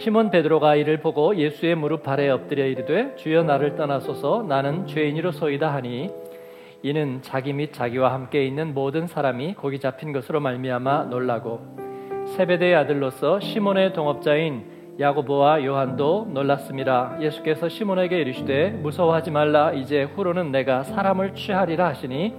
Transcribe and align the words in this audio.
시몬 0.00 0.30
베드로가 0.30 0.76
이를 0.76 0.96
보고 0.96 1.36
예수의 1.36 1.74
무릎 1.74 2.08
아래 2.08 2.30
엎드려 2.30 2.64
이르되 2.64 3.16
주여 3.16 3.42
나를 3.42 3.76
떠나소서 3.76 4.46
나는 4.48 4.86
죄인이로소이다 4.86 5.74
하니 5.74 6.08
이는 6.82 7.20
자기 7.20 7.52
및 7.52 7.74
자기와 7.74 8.14
함께 8.14 8.46
있는 8.46 8.72
모든 8.72 9.06
사람이 9.06 9.56
거기 9.56 9.78
잡힌 9.78 10.14
것으로 10.14 10.40
말미암아 10.40 11.08
놀라고 11.10 11.60
세베대의 12.34 12.76
아들로서 12.76 13.40
시몬의 13.40 13.92
동업자인 13.92 14.64
야고보와 14.98 15.66
요한도 15.66 16.30
놀랐습니다. 16.32 17.18
예수께서 17.20 17.68
시몬에게 17.68 18.22
이르시되 18.22 18.70
무서워하지 18.70 19.30
말라 19.30 19.72
이제 19.72 20.04
후로는 20.04 20.50
내가 20.50 20.82
사람을 20.82 21.34
취하리라 21.34 21.88
하시니 21.88 22.34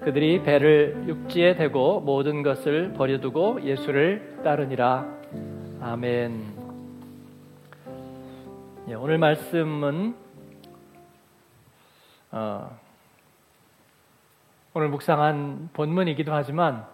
그들이 0.00 0.42
배를 0.42 1.04
육지에 1.06 1.56
대고 1.56 2.00
모든 2.00 2.42
것을 2.42 2.94
버려두고 2.94 3.64
예수를 3.64 4.40
따르니라. 4.42 5.04
아멘. 5.82 6.65
예, 8.88 8.94
오늘 8.94 9.18
말씀은 9.18 10.14
어, 12.30 12.78
오늘 14.74 14.88
묵상한 14.90 15.70
본문이기도 15.72 16.32
하지만 16.32 16.86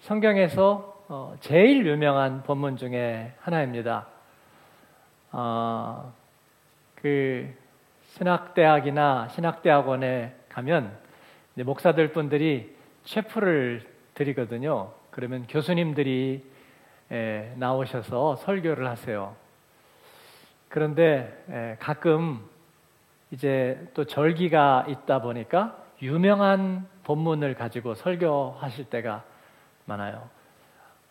성경에서 0.00 1.04
어, 1.06 1.36
제일 1.38 1.86
유명한 1.86 2.42
본문 2.42 2.78
중에 2.78 3.32
하나입니다. 3.38 4.08
어, 5.30 6.12
그 6.96 7.54
신학대학이나 8.14 9.28
신학대학원에 9.28 10.34
가면 10.48 10.98
목사들 11.54 12.10
분들이 12.10 12.76
셰프를 13.04 13.86
드리거든요. 14.14 14.90
그러면 15.12 15.46
교수님들이 15.46 16.44
에, 17.12 17.54
나오셔서 17.56 18.34
설교를 18.34 18.88
하세요. 18.88 19.36
그런데 20.70 21.44
에, 21.50 21.76
가끔 21.78 22.48
이제 23.32 23.90
또 23.92 24.04
절기가 24.04 24.86
있다 24.88 25.20
보니까 25.20 25.76
유명한 26.00 26.88
본문을 27.04 27.54
가지고 27.54 27.94
설교하실 27.94 28.86
때가 28.86 29.24
많아요. 29.84 30.28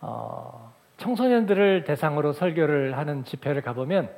어, 0.02 0.74
청소년들을 0.98 1.84
대상으로 1.84 2.34
설교를 2.34 2.98
하는 2.98 3.24
집회를 3.26 3.62
가보면 3.62 4.10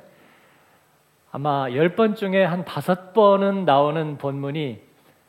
아마 1.32 1.70
열번 1.72 2.14
중에 2.14 2.44
한 2.44 2.64
다섯 2.64 3.12
번은 3.12 3.64
나오는 3.64 4.18
본문이 4.18 4.80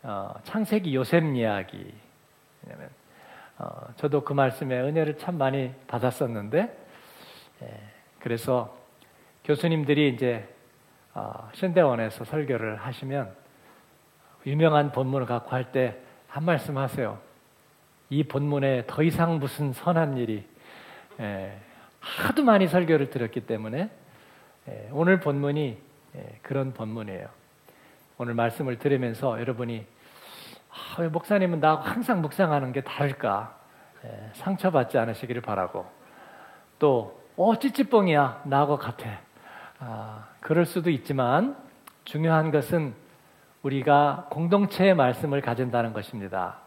어, 0.03 0.33
창세기 0.43 0.93
요셉 0.95 1.23
이야기. 1.35 1.93
왜냐면 2.63 2.89
어, 3.57 3.87
저도 3.95 4.23
그 4.23 4.33
말씀에 4.33 4.79
은혜를 4.79 5.17
참 5.17 5.37
많이 5.37 5.71
받았었는데, 5.87 6.77
예, 7.63 7.79
그래서 8.19 8.82
교수님들이 9.43 10.09
이제 10.09 10.47
어, 11.13 11.49
신대원에서 11.53 12.23
설교를 12.25 12.77
하시면 12.77 13.35
유명한 14.45 14.91
본문을 14.91 15.25
갖고 15.25 15.51
할 15.51 15.71
때 15.71 16.03
한 16.33 16.45
말씀 16.45 16.79
하세요. 16.79 17.19
이 18.09 18.23
본문에 18.23 18.85
더 18.87 19.03
이상 19.03 19.37
무슨 19.37 19.71
선한 19.71 20.17
일이 20.17 20.43
예, 21.19 21.55
하도 21.99 22.43
많이 22.43 22.67
설교를 22.67 23.11
들었기 23.11 23.41
때문에 23.41 23.91
예, 24.67 24.89
오늘 24.91 25.19
본문이 25.19 25.77
예, 26.15 26.39
그런 26.41 26.73
본문이에요. 26.73 27.27
오늘 28.17 28.33
말씀을 28.33 28.79
들으면서 28.79 29.39
여러분이 29.39 29.85
아, 30.71 31.01
왜 31.01 31.07
목사님은 31.07 31.59
나하고 31.59 31.83
항상 31.83 32.23
묵상하는 32.23 32.71
게 32.71 32.81
다를까? 32.81 33.55
예, 34.05 34.29
상처받지 34.33 34.97
않으시기를 34.97 35.43
바라고 35.43 35.85
또 36.79 37.21
어, 37.37 37.59
찌찌뽕이야 37.59 38.41
나하고 38.45 38.79
같아. 38.79 39.19
아, 39.85 40.27
그럴 40.39 40.65
수도 40.65 40.89
있지만 40.89 41.57
중요한 42.05 42.51
것은 42.51 42.93
우리가 43.63 44.27
공동체의 44.29 44.95
말씀을 44.95 45.41
가진다는 45.41 45.91
것입니다. 45.91 46.57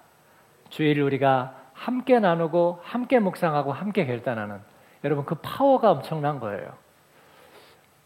주일 0.69 1.01
우리가 1.01 1.55
함께 1.73 2.19
나누고 2.19 2.81
함께 2.83 3.19
묵상하고 3.19 3.73
함께 3.73 4.05
결단하는 4.07 4.61
여러분 5.03 5.25
그 5.25 5.37
파워가 5.37 5.93
엄청난 5.93 6.41
거예요. 6.41 6.75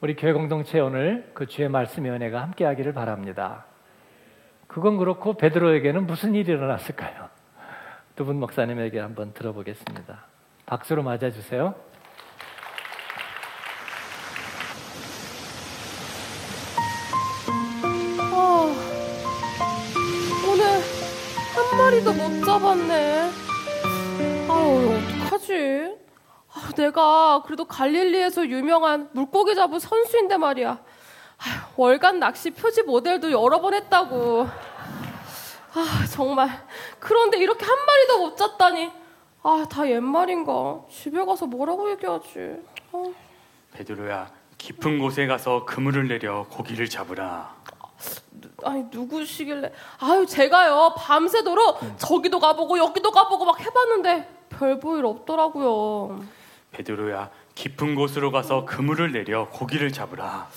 우리 0.00 0.14
교회 0.14 0.32
공동체 0.32 0.78
오늘 0.78 1.30
그 1.34 1.46
주의 1.46 1.68
말씀의 1.68 2.12
은혜가 2.12 2.40
함께 2.40 2.64
하기를 2.64 2.92
바랍니다. 2.92 3.64
그건 4.68 4.96
그렇고 4.96 5.34
베드로에게는 5.34 6.06
무슨 6.06 6.34
일이 6.34 6.52
일어났을까요? 6.52 7.28
두 8.14 8.24
분 8.24 8.38
목사님에게 8.38 9.00
한번 9.00 9.32
들어보겠습니다. 9.32 10.24
박수로 10.66 11.02
맞아 11.02 11.30
주세요. 11.30 11.74
못 22.40 22.44
잡았네. 22.46 23.30
아유, 24.48 24.98
어떡하지? 25.20 25.94
아, 26.54 26.72
내가 26.74 27.42
그래도 27.44 27.66
갈릴리에서 27.66 28.46
유명한 28.48 29.10
물고기 29.12 29.54
잡은 29.54 29.78
선수인데 29.78 30.38
말이야. 30.38 30.70
아유, 30.70 31.60
월간 31.76 32.18
낚시 32.18 32.50
표지 32.50 32.82
모델도 32.82 33.30
여러 33.30 33.60
번 33.60 33.74
했다고. 33.74 34.48
아, 35.74 36.06
정말. 36.10 36.48
그런데 36.98 37.36
이렇게 37.38 37.64
한 37.64 37.76
마리도 37.86 38.18
못 38.18 38.36
잡다니. 38.36 38.90
아, 39.42 39.66
다 39.70 39.88
옛말인가. 39.88 40.80
집에 40.90 41.22
가서 41.24 41.46
뭐라고 41.46 41.90
얘기하지. 41.90 42.56
아. 42.92 43.04
베드로야, 43.72 44.30
깊은 44.56 44.98
곳에 44.98 45.26
가서 45.26 45.66
그물을 45.66 46.08
내려 46.08 46.46
고기를 46.48 46.88
잡으라. 46.88 47.54
아니 48.64 48.84
누구시길래 48.90 49.72
아유 49.98 50.26
제가요 50.26 50.94
밤새도록 50.96 51.82
음. 51.82 51.94
저기도 51.98 52.38
가보고 52.38 52.78
여기도 52.78 53.10
가보고 53.10 53.44
막 53.44 53.60
해봤는데 53.60 54.46
별볼일 54.50 55.04
없더라고요 55.04 56.20
베드로야, 56.72 57.30
깊은 57.56 57.94
곳으로 57.96 58.30
가서 58.30 58.64
그물을 58.64 59.10
내려 59.10 59.48
고기를 59.48 59.90
잡으라. 59.92 60.48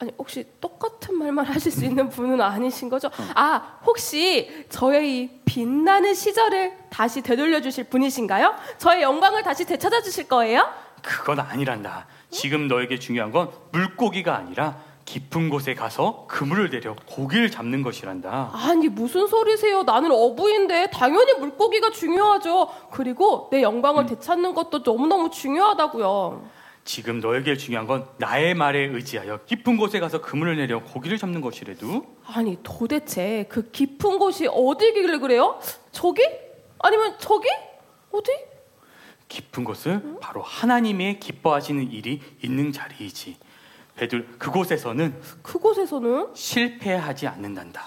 아니 0.00 0.12
혹시 0.16 0.46
똑같은 0.60 1.18
말만 1.18 1.44
하실 1.44 1.70
수 1.72 1.84
있는 1.84 2.08
분은 2.08 2.40
아니신 2.40 2.88
거죠? 2.88 3.10
아 3.34 3.78
혹시 3.84 4.64
저의 4.70 5.22
이 5.24 5.30
빛나는 5.44 6.14
시절을 6.14 6.72
다시 6.88 7.20
되돌려 7.20 7.60
주실 7.60 7.84
분이신가요? 7.84 8.54
저의 8.78 9.02
영광을 9.02 9.42
다시 9.42 9.64
되찾아 9.66 10.00
주실 10.00 10.28
거예요? 10.28 10.72
그건 11.02 11.40
아니란다. 11.40 12.06
지금 12.30 12.68
너에게 12.68 12.98
중요한 12.98 13.30
건 13.32 13.50
물고기가 13.72 14.36
아니라 14.36 14.76
깊은 15.08 15.48
곳에 15.48 15.72
가서 15.72 16.26
그물을 16.28 16.68
내려 16.68 16.94
고기를 17.06 17.50
잡는 17.50 17.80
것이란다. 17.80 18.50
아니 18.52 18.90
무슨 18.90 19.26
소리세요? 19.26 19.82
나는 19.82 20.10
어부인데 20.12 20.90
당연히 20.90 21.32
물고기가 21.32 21.90
중요하죠. 21.90 22.68
그리고 22.90 23.48
내 23.50 23.62
영광을 23.62 24.04
되찾는 24.04 24.52
것도 24.52 24.80
너무너무 24.84 25.30
중요하다고요. 25.30 26.46
지금 26.84 27.20
너에게 27.20 27.56
중요한 27.56 27.86
건 27.86 28.06
나의 28.18 28.52
말에 28.52 28.80
의지하여 28.80 29.40
깊은 29.46 29.78
곳에 29.78 29.98
가서 29.98 30.20
그물을 30.20 30.56
내려 30.56 30.82
고기를 30.84 31.16
잡는 31.16 31.40
것이래도 31.40 32.04
아니 32.26 32.58
도대체 32.62 33.46
그 33.48 33.70
깊은 33.70 34.18
곳이 34.18 34.46
어디길래 34.46 35.18
그래요? 35.20 35.58
저기? 35.90 36.22
아니면 36.80 37.14
저기? 37.18 37.48
어디? 38.12 38.30
깊은 39.28 39.64
곳은 39.64 40.20
바로 40.20 40.42
하나님의 40.42 41.18
기뻐하시는 41.18 41.92
일이 41.92 42.20
있는 42.42 42.72
자리이지. 42.72 43.47
베드로 43.98 44.22
그곳에서는 44.38 45.14
그곳에서는 45.42 46.28
실패하지 46.34 47.26
않는단다. 47.26 47.82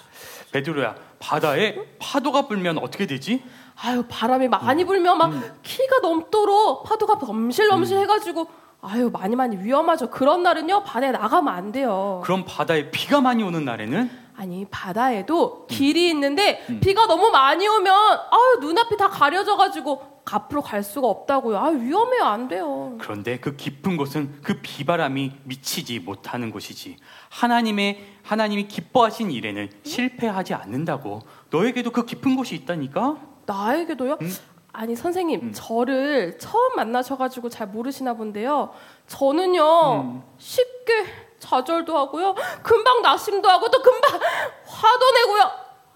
베드로야, 0.52 0.96
바다에 1.20 1.76
파도가 1.98 2.48
불면 2.48 2.78
어떻게 2.78 3.08
되지? 3.08 3.42
아유 3.84 4.04
바람이 4.08 4.50
많이 4.50 4.84
불면 4.84 5.18
막 5.18 5.32
키가 5.64 6.00
넘도록 6.02 6.84
파도가 6.84 7.16
넘실넘실 7.26 7.98
해가지고 8.00 8.48
아유 8.82 9.10
많이 9.12 9.36
많이 9.36 9.58
위험하죠. 9.58 10.10
그런 10.10 10.44
날은요 10.44 10.84
바다에 10.84 11.12
나가면 11.12 11.54
안 11.54 11.72
돼요. 11.72 12.22
그럼 12.24 12.44
바다에 12.46 12.92
비가 12.92 13.22
많이 13.22 13.42
오는 13.42 13.64
날에는 13.64 14.12
아니 14.36 14.66
바다에도 14.70 15.66
길이 15.68 16.10
있는데 16.10 16.66
비가 16.82 17.08
너무 17.08 17.30
많이 17.30 17.68
오면 17.68 17.94
아유 17.96 18.60
눈앞이 18.60 18.98
다 18.98 19.08
가려져가지고 19.10 20.21
앞으로 20.32 20.62
갈 20.62 20.84
수가 20.84 21.08
없다고요. 21.08 21.58
아유 21.60 21.82
위험해요 21.82 22.24
안 22.24 22.48
돼요. 22.48 22.98
그런데 23.00 23.40
그 23.40 23.56
깊은 23.56 23.98
곳은 23.98 24.42
그 24.42 24.60
비바람이 24.62 25.32
미치지 25.44 26.00
못하는 26.00 26.52
곳이지. 26.52 26.98
하나님의 27.30 28.06
하나님이 28.24 28.68
기뻐하신 28.68 29.32
일에는 29.32 29.70
실패하지 29.84 30.54
않는다고. 30.54 31.22
너에게도 31.50 31.92
그 31.92 32.06
깊은 32.06 32.36
곳이 32.36 32.56
있다니까. 32.56 33.18
나에게도요? 33.46 34.18
음. 34.22 34.36
아니 34.74 34.96
선생님 34.96 35.42
음. 35.42 35.52
저를 35.54 36.38
처음 36.40 36.76
만나셔가지고 36.78 37.50
잘 37.50 37.68
모르시나 37.68 38.14
본데요. 38.14 38.72
저는요 39.08 40.02
음. 40.02 40.24
쉽게 40.38 41.06
좌절도 41.40 41.98
하고요, 41.98 42.36
금방 42.62 43.02
낙심도 43.02 43.50
하고 43.50 43.70
또 43.70 43.82
금방 43.82 44.12
화도 44.66 45.12
내고요. 45.12 45.52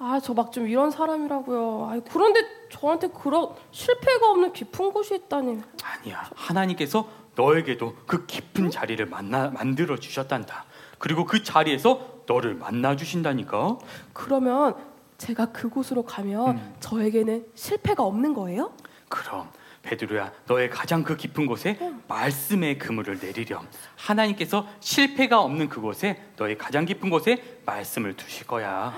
아 0.08 0.20
저 0.20 0.34
막 0.36 0.52
좀 0.52 0.68
이런 0.68 0.92
사람이라고요. 0.92 1.88
아이 1.90 2.02
그런데 2.12 2.42
저한테 2.70 3.08
그런 3.08 3.50
실패가 3.72 4.30
없는 4.30 4.54
깊은 4.54 4.92
곳이 4.92 5.16
있다니. 5.16 5.62
아니야. 5.84 6.30
하나님께서 6.36 7.08
너에게도 7.36 7.96
그 8.06 8.26
깊은 8.28 8.70
자리를 8.70 9.04
만나 9.08 9.50
만들어 9.50 9.98
주셨단다. 9.98 10.66
그리고 11.00 11.26
그 11.26 11.42
자리에서 11.44 12.22
너를 12.28 12.54
만나 12.54 12.96
주신다니까. 12.96 13.78
그러면 14.14 14.76
제가 15.18 15.48
그곳으로 15.48 16.04
가면 16.04 16.58
음. 16.58 16.76
저에게는 16.80 17.48
실패가 17.56 18.04
없는 18.04 18.34
거예요? 18.36 18.74
그럼 19.10 19.50
베드로야 19.82 20.32
너의 20.48 20.70
가장 20.70 21.04
그 21.04 21.16
깊은 21.16 21.46
곳에 21.48 21.78
말씀의 22.08 22.78
그물을 22.80 23.20
내리렴 23.20 23.68
하나님께서 23.96 24.68
실패가 24.80 25.40
없는 25.42 25.70
그곳에 25.70 26.22
너의 26.38 26.58
가장 26.58 26.86
깊은 26.86 27.10
곳에 27.10 27.60
말씀을 27.66 28.16
두실 28.16 28.48
거야 28.48 28.94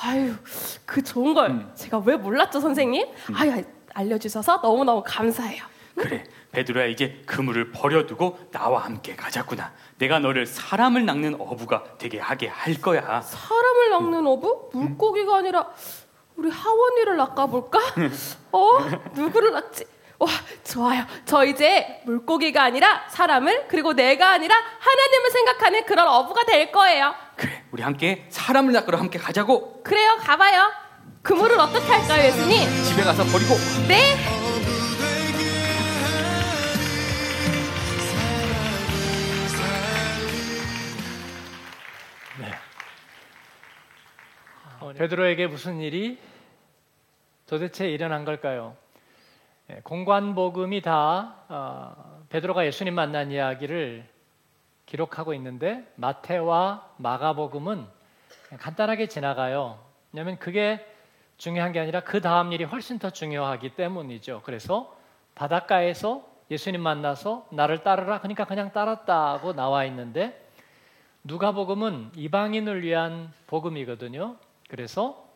아유, 0.00 0.34
그 0.86 1.02
좋은 1.02 1.34
걸 1.34 1.50
음. 1.50 1.72
제가 1.74 1.98
왜 1.98 2.16
몰랐죠, 2.16 2.60
선생님? 2.60 3.06
아유, 3.34 3.64
알려주셔서 3.94 4.60
너무너무 4.62 5.02
감사해요. 5.04 5.64
그래 5.94 6.24
베드로야 6.52 6.86
이제 6.86 7.20
그물을 7.26 7.72
버려두고 7.72 8.38
나와 8.52 8.84
함께 8.84 9.16
가자꾸나 9.16 9.72
내가 9.98 10.20
너를 10.20 10.46
사람을 10.46 11.04
낚는 11.04 11.34
어부가 11.40 11.82
되게 11.98 12.20
하게 12.20 12.46
할 12.46 12.74
거야 12.80 13.20
사람을 13.20 13.90
낚는 13.90 14.24
어부? 14.24 14.70
물고기가 14.72 15.38
아니라 15.38 15.68
우리 16.36 16.48
하원이를 16.50 17.16
낚아볼까? 17.16 17.80
어? 18.52 18.78
누구를 19.14 19.52
낚지? 19.52 19.84
와, 20.18 20.28
좋아요. 20.64 21.04
저 21.24 21.44
이제 21.44 22.00
물고기가 22.04 22.62
아니라 22.64 23.06
사람을 23.08 23.66
그리고 23.68 23.92
내가 23.92 24.30
아니라 24.30 24.56
하나님을 24.56 25.30
생각하는 25.30 25.84
그런 25.84 26.08
어부가 26.08 26.44
될 26.44 26.72
거예요. 26.72 27.14
그래 27.36 27.64
우리 27.70 27.82
함께 27.82 28.26
사람을 28.28 28.72
낚으러 28.72 28.98
함께 28.98 29.18
가자고 29.18 29.82
그래요, 29.84 30.16
가봐요. 30.20 30.72
그물을 31.22 31.58
어떻게 31.60 31.86
할까요, 31.86 32.26
예수님? 32.26 32.58
집에 32.84 33.02
가서 33.02 33.22
버리고 33.24 33.54
네. 33.86 34.16
어, 44.80 44.92
베드로에게 44.92 45.48
무슨 45.48 45.80
일이 45.80 46.18
도대체 47.46 47.88
일어난 47.88 48.24
걸까요? 48.24 48.76
예, 49.70 49.80
공관복음이 49.82 50.80
다 50.80 51.34
어, 51.48 52.24
베드로가 52.30 52.64
예수님 52.64 52.94
만난 52.94 53.30
이야기를 53.30 54.08
기록하고 54.86 55.34
있는데 55.34 55.86
마태와 55.96 56.88
마가복음은 56.96 57.86
간단하게 58.58 59.08
지나가요. 59.08 59.78
왜냐하면 60.10 60.38
그게 60.38 60.84
중요한 61.36 61.72
게 61.72 61.80
아니라 61.80 62.00
그 62.00 62.22
다음 62.22 62.52
일이 62.52 62.64
훨씬 62.64 62.98
더 62.98 63.10
중요하기 63.10 63.74
때문이죠. 63.76 64.40
그래서 64.44 64.96
바닷가에서 65.34 66.26
예수님 66.50 66.80
만나서 66.80 67.46
나를 67.50 67.82
따르라 67.82 68.20
그러니까 68.20 68.46
그냥 68.46 68.72
따랐다고 68.72 69.52
나와 69.52 69.84
있는데 69.84 70.48
누가복음은 71.24 72.12
이방인을 72.16 72.82
위한 72.82 73.34
복음이거든요. 73.46 74.36
그래서 74.70 75.27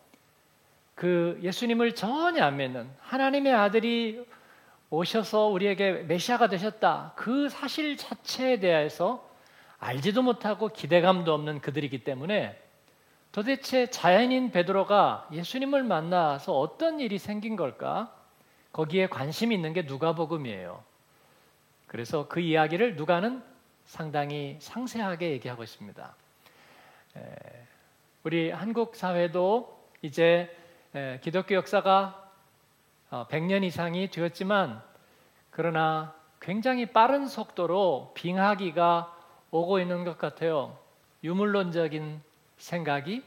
그 0.95 1.39
예수님을 1.43 1.95
전혀 1.95 2.45
안 2.45 2.57
믿는 2.57 2.91
하나님의 3.01 3.55
아들이 3.55 4.27
오셔서 4.91 5.47
우리에게 5.47 5.93
메시아가 6.03 6.49
되셨다. 6.49 7.15
그 7.17 7.49
사실 7.49 7.97
자체에 7.97 8.61
대해서 8.61 9.29
알지도 9.79 10.23
못하고 10.23 10.69
기대감도 10.69 11.33
없는 11.33 11.61
그들이기 11.61 12.05
때문에 12.05 12.61
도대체 13.33 13.87
자연인 13.87 14.51
베드로가 14.51 15.29
예수님을 15.33 15.83
만나서 15.83 16.53
어떤 16.59 17.01
일이 17.01 17.19
생긴 17.19 17.57
걸까? 17.57 18.15
거기에 18.73 19.07
관심이 19.07 19.55
있는 19.55 19.73
게 19.73 19.83
누가복음이에요. 19.83 20.83
그래서 21.87 22.29
그 22.29 22.41
이야기를 22.41 22.97
누가는 22.97 23.43
상당히 23.87 24.57
상세하게 24.61 25.31
얘기하고 25.33 25.63
있습니다. 25.63 26.15
에, 27.17 27.21
우리 28.23 28.51
한국 28.51 28.95
사회도 28.95 29.89
이제 30.03 30.55
에, 30.95 31.21
기독교 31.21 31.55
역사가 31.55 32.31
어, 33.11 33.27
100년 33.29 33.65
이상이 33.65 34.11
되었지만 34.11 34.83
그러나 35.51 36.15
굉장히 36.39 36.87
빠른 36.87 37.27
속도로 37.27 38.13
빙하기가 38.15 39.19
오고 39.51 39.81
있는 39.81 40.05
것 40.05 40.19
같아요. 40.19 40.79
유물론적인 41.25 42.21
생각이 42.59 43.23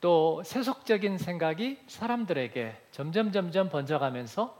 또 0.00 0.42
세속적인 0.44 1.18
생각이 1.18 1.80
사람들에게 1.88 2.80
점점 2.92 3.32
점점 3.32 3.68
번져가면서 3.68 4.56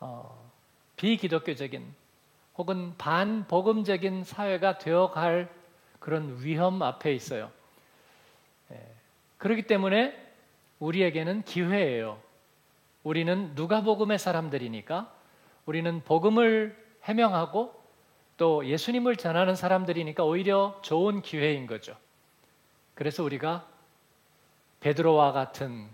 어, 0.00 0.50
비기독교적인 0.96 1.94
혹은 2.56 2.94
반복음적인 2.96 4.22
사회가 4.22 4.78
되어갈 4.78 5.48
그런 5.98 6.36
위험 6.40 6.80
앞에 6.80 7.12
있어요. 7.12 7.50
예, 8.70 8.80
그렇기 9.38 9.62
때문에 9.62 10.23
우리에게는 10.84 11.44
기회예요. 11.44 12.20
우리는 13.02 13.52
누가복음의 13.54 14.18
사람들이니까 14.18 15.12
우리는 15.64 16.02
복음을 16.04 16.76
해명하고 17.02 17.82
또 18.36 18.66
예수님을 18.66 19.16
전하는 19.16 19.54
사람들이니까 19.54 20.24
오히려 20.24 20.78
좋은 20.82 21.22
기회인 21.22 21.66
거죠. 21.66 21.96
그래서 22.94 23.22
우리가 23.24 23.66
베드로와 24.80 25.32
같은 25.32 25.88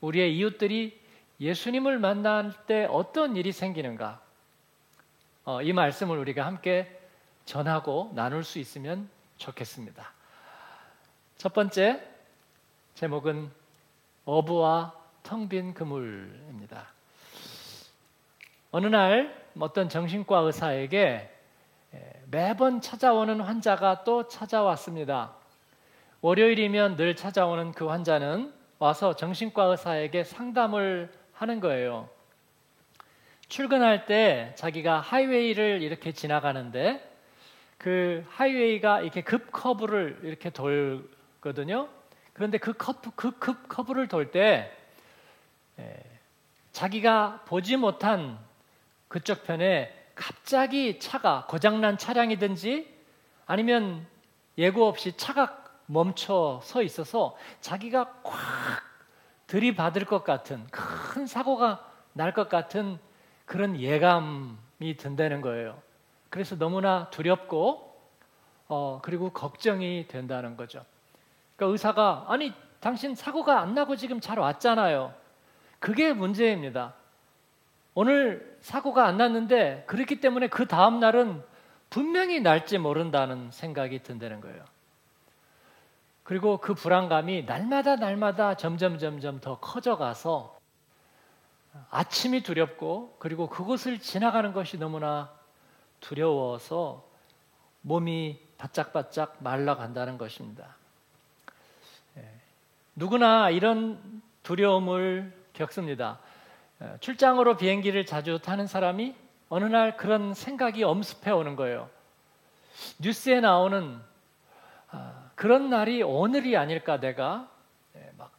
우리의 0.00 0.36
이웃들이 0.38 0.98
예수님을 1.40 1.98
만날 1.98 2.52
때 2.66 2.86
어떤 2.90 3.36
일이 3.36 3.52
생기는가 3.52 4.22
어, 5.44 5.60
이 5.60 5.72
말씀을 5.72 6.16
우리가 6.18 6.46
함께 6.46 7.00
전하고 7.44 8.12
나눌 8.14 8.44
수 8.44 8.58
있으면 8.58 9.10
좋겠습니다. 9.36 10.12
첫 11.36 11.52
번째 11.52 12.00
제목은 12.94 13.61
어부와 14.24 14.94
텅 15.22 15.48
빈 15.48 15.74
그물입니다. 15.74 16.86
어느 18.70 18.86
날 18.86 19.34
어떤 19.58 19.88
정신과 19.88 20.38
의사에게 20.40 21.30
매번 22.30 22.80
찾아오는 22.80 23.40
환자가 23.40 24.04
또 24.04 24.26
찾아왔습니다. 24.28 25.34
월요일이면 26.22 26.96
늘 26.96 27.14
찾아오는 27.16 27.72
그 27.72 27.86
환자는 27.86 28.52
와서 28.78 29.14
정신과 29.14 29.64
의사에게 29.64 30.24
상담을 30.24 31.12
하는 31.34 31.60
거예요. 31.60 32.08
출근할 33.48 34.06
때 34.06 34.54
자기가 34.56 35.00
하이웨이를 35.00 35.82
이렇게 35.82 36.12
지나가는데 36.12 37.06
그 37.76 38.24
하이웨이가 38.30 39.02
이렇게 39.02 39.20
급 39.22 39.52
커브를 39.52 40.20
이렇게 40.22 40.48
돌거든요. 40.50 41.88
그런데 42.32 42.58
그 42.58 42.72
커브 42.72 43.10
그급 43.14 43.68
커브를 43.68 44.08
돌 44.08 44.30
때 44.30 44.70
자기가 46.72 47.42
보지 47.46 47.76
못한 47.76 48.38
그쪽 49.08 49.44
편에 49.44 49.92
갑자기 50.14 50.98
차가 50.98 51.46
고장난 51.48 51.98
차량이든지 51.98 52.88
아니면 53.46 54.06
예고 54.56 54.86
없이 54.86 55.16
차가 55.16 55.62
멈춰 55.86 56.60
서 56.62 56.82
있어서 56.82 57.36
자기가 57.60 58.22
콱 58.22 58.32
들이받을 59.46 60.06
것 60.06 60.24
같은 60.24 60.66
큰 60.70 61.26
사고가 61.26 61.86
날 62.14 62.32
것 62.32 62.48
같은 62.48 62.98
그런 63.44 63.78
예감이 63.78 64.96
든다는 64.98 65.40
거예요. 65.42 65.80
그래서 66.30 66.56
너무나 66.56 67.10
두렵고 67.10 67.92
어, 68.68 69.00
그리고 69.02 69.30
걱정이 69.30 70.06
된다는 70.08 70.56
거죠. 70.56 70.84
그러니까 71.62 71.66
의사가 71.66 72.24
아니 72.28 72.52
당신 72.80 73.14
사고가 73.14 73.60
안 73.60 73.74
나고 73.74 73.94
지금 73.94 74.20
잘 74.20 74.38
왔잖아요. 74.38 75.14
그게 75.78 76.12
문제입니다. 76.12 76.94
오늘 77.94 78.56
사고가 78.60 79.06
안 79.06 79.16
났는데 79.16 79.84
그렇기 79.86 80.20
때문에 80.20 80.48
그 80.48 80.66
다음 80.66 80.98
날은 80.98 81.42
분명히 81.90 82.40
날지 82.40 82.78
모른다는 82.78 83.50
생각이 83.52 84.02
든다는 84.02 84.40
거예요. 84.40 84.64
그리고 86.24 86.58
그 86.58 86.74
불안감이 86.74 87.44
날마다 87.44 87.96
날마다 87.96 88.54
점점 88.54 88.98
점점 88.98 89.40
더 89.40 89.58
커져가서 89.60 90.58
아침이 91.90 92.42
두렵고 92.42 93.16
그리고 93.18 93.48
그곳을 93.48 93.98
지나가는 93.98 94.52
것이 94.52 94.78
너무나 94.78 95.30
두려워서 96.00 97.06
몸이 97.82 98.40
바짝바짝 98.58 99.36
말라간다는 99.40 100.18
것입니다. 100.18 100.81
예. 102.92 103.00
누구나 103.00 103.50
이런 103.50 104.22
두려움을 104.42 105.32
겪습니다. 105.52 106.18
예, 106.82 106.96
출장으로 107.00 107.56
비행기를 107.56 108.06
자주 108.06 108.38
타는 108.38 108.66
사람이 108.66 109.14
어느 109.48 109.64
날 109.64 109.96
그런 109.96 110.34
생각이 110.34 110.82
엄습해 110.84 111.30
오는 111.30 111.56
거예요. 111.56 111.88
뉴스에 112.98 113.40
나오는 113.40 114.00
아, 114.90 115.30
그런 115.34 115.70
날이 115.70 116.02
오늘이 116.02 116.56
아닐까 116.56 117.00
내가 117.00 117.48
예, 117.96 118.10
막 118.16 118.32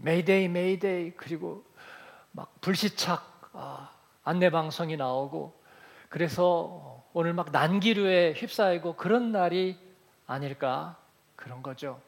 mayday 0.00 0.48
mayday 0.48 1.12
그리고 1.12 1.64
막 2.32 2.60
불시착 2.60 3.50
아, 3.52 3.90
안내 4.24 4.50
방송이 4.50 4.96
나오고 4.96 5.58
그래서 6.08 7.04
오늘 7.12 7.32
막 7.32 7.50
난기류에 7.50 8.34
휩싸이고 8.34 8.96
그런 8.96 9.32
날이 9.32 9.78
아닐까 10.26 10.96
그런 11.36 11.62
거죠. 11.62 12.00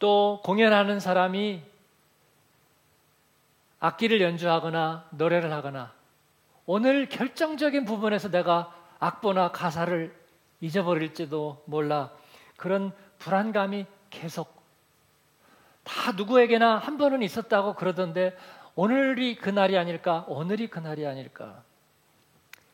또 0.00 0.40
공연하는 0.42 0.98
사람이 0.98 1.62
악기를 3.78 4.20
연주하거나 4.20 5.06
노래를 5.10 5.52
하거나 5.52 5.92
오늘 6.66 7.08
결정적인 7.08 7.84
부분에서 7.84 8.30
내가 8.30 8.74
악보나 8.98 9.52
가사를 9.52 10.14
잊어버릴지도 10.60 11.62
몰라 11.66 12.10
그런 12.56 12.92
불안감이 13.18 13.86
계속 14.10 14.60
다 15.84 16.12
누구에게나 16.12 16.76
한 16.76 16.98
번은 16.98 17.22
있었다고 17.22 17.74
그러던데 17.74 18.36
오늘이 18.74 19.36
그날이 19.36 19.76
아닐까? 19.76 20.24
오늘이 20.28 20.68
그날이 20.68 21.06
아닐까? 21.06 21.62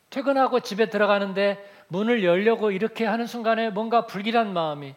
퇴근하고 0.09 0.61
집에 0.61 0.89
들어가는데 0.89 1.83
문을 1.89 2.23
열려고 2.23 2.71
이렇게 2.71 3.05
하는 3.05 3.25
순간에 3.25 3.69
뭔가 3.69 4.05
불길한 4.05 4.53
마음이 4.53 4.95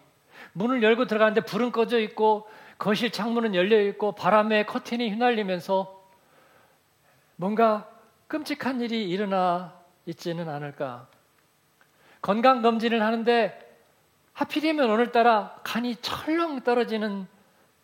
문을 0.52 0.83
열고 0.83 1.07
들어가는데 1.07 1.42
불은 1.42 1.73
꺼져 1.73 1.99
있고 2.00 2.49
거실 2.78 3.11
창문은 3.11 3.54
열려 3.54 3.80
있고 3.83 4.12
바람에 4.12 4.64
커튼이 4.64 5.11
휘날리면서 5.11 6.00
뭔가 7.37 7.90
끔찍한 8.26 8.80
일이 8.80 9.09
일어나 9.09 9.75
있지는 10.07 10.49
않을까? 10.49 11.09
건강 12.23 12.62
검진을 12.62 13.02
하는데 13.02 13.71
하필이면 14.33 14.90
오늘따라 14.90 15.61
간이 15.64 15.97
철렁 15.97 16.62
떨어지는 16.62 17.26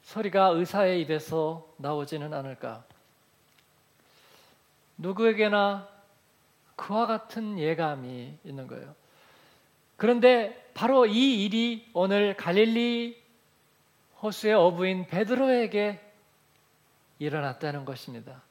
소리가 0.03 0.49
의사의 0.49 1.01
입에서 1.03 1.69
나오지는 1.77 2.33
않을까? 2.33 2.85
누구에게나 4.99 5.89
그와 6.77 7.07
같은 7.07 7.59
예감이 7.59 8.39
있는 8.45 8.67
거예요. 8.67 8.95
그런데 9.97 10.71
바로 10.75 11.07
이 11.07 11.45
일이 11.45 11.89
오늘 11.95 12.37
갈릴리 12.37 13.23
호수의 14.23 14.55
어부인 14.55 15.07
베드로에게 15.07 16.01
일어났다는 17.19 17.85
것입니다. 17.85 18.43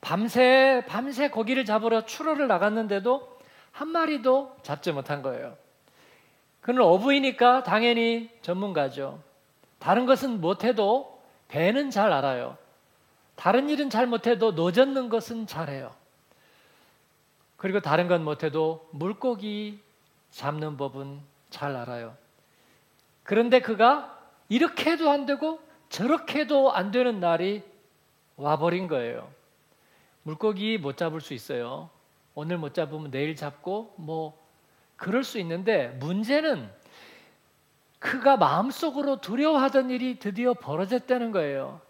밤새 0.00 0.84
밤새 0.86 1.30
고기를 1.30 1.64
잡으러 1.64 2.04
추로를 2.04 2.46
나갔는데도 2.46 3.38
한 3.72 3.88
마리도 3.88 4.56
잡지 4.62 4.92
못한 4.92 5.22
거예요. 5.22 5.56
그는 6.60 6.82
어부이니까 6.82 7.62
당연히 7.62 8.30
전문가죠. 8.42 9.22
다른 9.78 10.06
것은 10.06 10.40
못해도 10.40 11.22
배는 11.48 11.90
잘 11.90 12.12
알아요. 12.12 12.56
다른 13.36 13.68
일은 13.68 13.90
잘 13.90 14.06
못해도 14.06 14.52
노젓는 14.52 15.08
것은 15.08 15.46
잘해요. 15.46 15.94
그리고 17.56 17.80
다른 17.80 18.08
건 18.08 18.24
못해도 18.24 18.88
물고기 18.92 19.83
잡는 20.34 20.76
법은 20.76 21.20
잘 21.48 21.76
알아요. 21.76 22.16
그런데 23.22 23.60
그가 23.60 24.18
이렇게 24.48 24.90
해도 24.90 25.10
안 25.10 25.26
되고 25.26 25.60
저렇게 25.88 26.40
해도 26.40 26.72
안 26.72 26.90
되는 26.90 27.20
날이 27.20 27.62
와버린 28.36 28.88
거예요. 28.88 29.30
물고기 30.24 30.76
못 30.76 30.96
잡을 30.96 31.20
수 31.20 31.34
있어요. 31.34 31.88
오늘 32.34 32.58
못 32.58 32.74
잡으면 32.74 33.12
내일 33.12 33.36
잡고 33.36 33.94
뭐 33.96 34.36
그럴 34.96 35.22
수 35.22 35.38
있는데 35.38 35.88
문제는 36.00 36.68
그가 38.00 38.36
마음속으로 38.36 39.20
두려워하던 39.20 39.90
일이 39.90 40.18
드디어 40.18 40.52
벌어졌다는 40.52 41.30
거예요. 41.30 41.80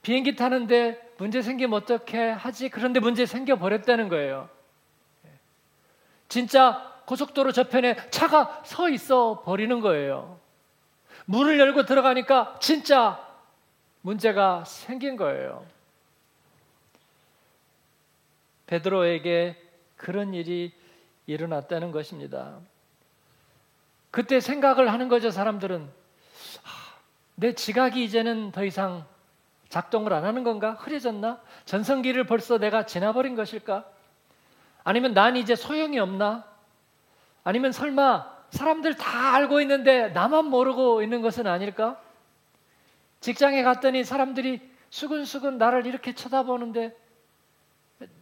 비행기 0.00 0.34
타는데 0.34 1.12
문제 1.18 1.42
생기면 1.42 1.74
어떻게 1.74 2.30
하지? 2.30 2.70
그런데 2.70 3.00
문제 3.00 3.26
생겨 3.26 3.56
버렸다는 3.56 4.08
거예요. 4.08 4.48
진짜 6.28 6.89
고속도로 7.10 7.50
저편에 7.50 7.96
차가 8.10 8.62
서 8.64 8.88
있어 8.88 9.42
버리는 9.44 9.80
거예요. 9.80 10.38
문을 11.24 11.58
열고 11.58 11.84
들어가니까 11.84 12.56
진짜 12.60 13.20
문제가 14.00 14.62
생긴 14.64 15.16
거예요. 15.16 15.66
베드로에게 18.68 19.60
그런 19.96 20.34
일이 20.34 20.72
일어났다는 21.26 21.90
것입니다. 21.90 22.60
그때 24.12 24.38
생각을 24.38 24.92
하는 24.92 25.08
거죠, 25.08 25.32
사람들은. 25.32 25.90
내 27.34 27.54
지각이 27.56 28.04
이제는 28.04 28.52
더 28.52 28.64
이상 28.64 29.04
작동을 29.68 30.12
안 30.12 30.24
하는 30.24 30.44
건가? 30.44 30.74
흐려졌나? 30.74 31.40
전성기를 31.64 32.24
벌써 32.24 32.58
내가 32.58 32.86
지나버린 32.86 33.34
것일까? 33.34 33.84
아니면 34.84 35.12
난 35.12 35.36
이제 35.36 35.56
소용이 35.56 35.98
없나? 35.98 36.49
아니면 37.44 37.72
설마 37.72 38.40
사람들 38.50 38.96
다 38.96 39.34
알고 39.34 39.60
있는데 39.60 40.08
나만 40.08 40.46
모르고 40.46 41.02
있는 41.02 41.22
것은 41.22 41.46
아닐까? 41.46 42.00
직장에 43.20 43.62
갔더니 43.62 44.04
사람들이 44.04 44.60
수근수근 44.90 45.58
나를 45.58 45.86
이렇게 45.86 46.14
쳐다보는데 46.14 46.96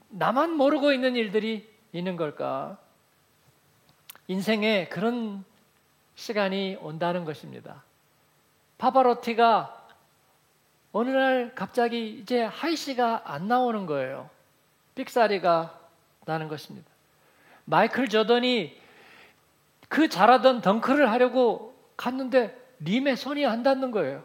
나만 0.09 0.53
모르고 0.53 0.93
있는 0.93 1.17
일들이 1.17 1.69
있는 1.93 2.17
걸까? 2.17 2.79
인생에 4.27 4.89
그런 4.89 5.45
시간이 6.15 6.79
온다는 6.81 7.25
것입니다. 7.25 7.83
파바로티가 8.77 9.87
어느 10.93 11.11
날 11.11 11.53
갑자기 11.55 12.19
이제 12.21 12.43
하이씨가 12.43 13.23
안 13.25 13.49
나오는 13.49 13.87
거예요. 13.87 14.29
삑사리가 14.95 15.79
나는 16.27 16.49
것입니다. 16.49 16.89
마이클 17.65 18.09
조던이 18.09 18.79
그 19.89 20.09
잘하던 20.09 20.61
덩크를 20.61 21.11
하려고 21.11 21.75
갔는데 21.97 22.57
림의 22.81 23.17
손이 23.17 23.45
안 23.47 23.63
닿는 23.63 23.91
거예요. 23.91 24.25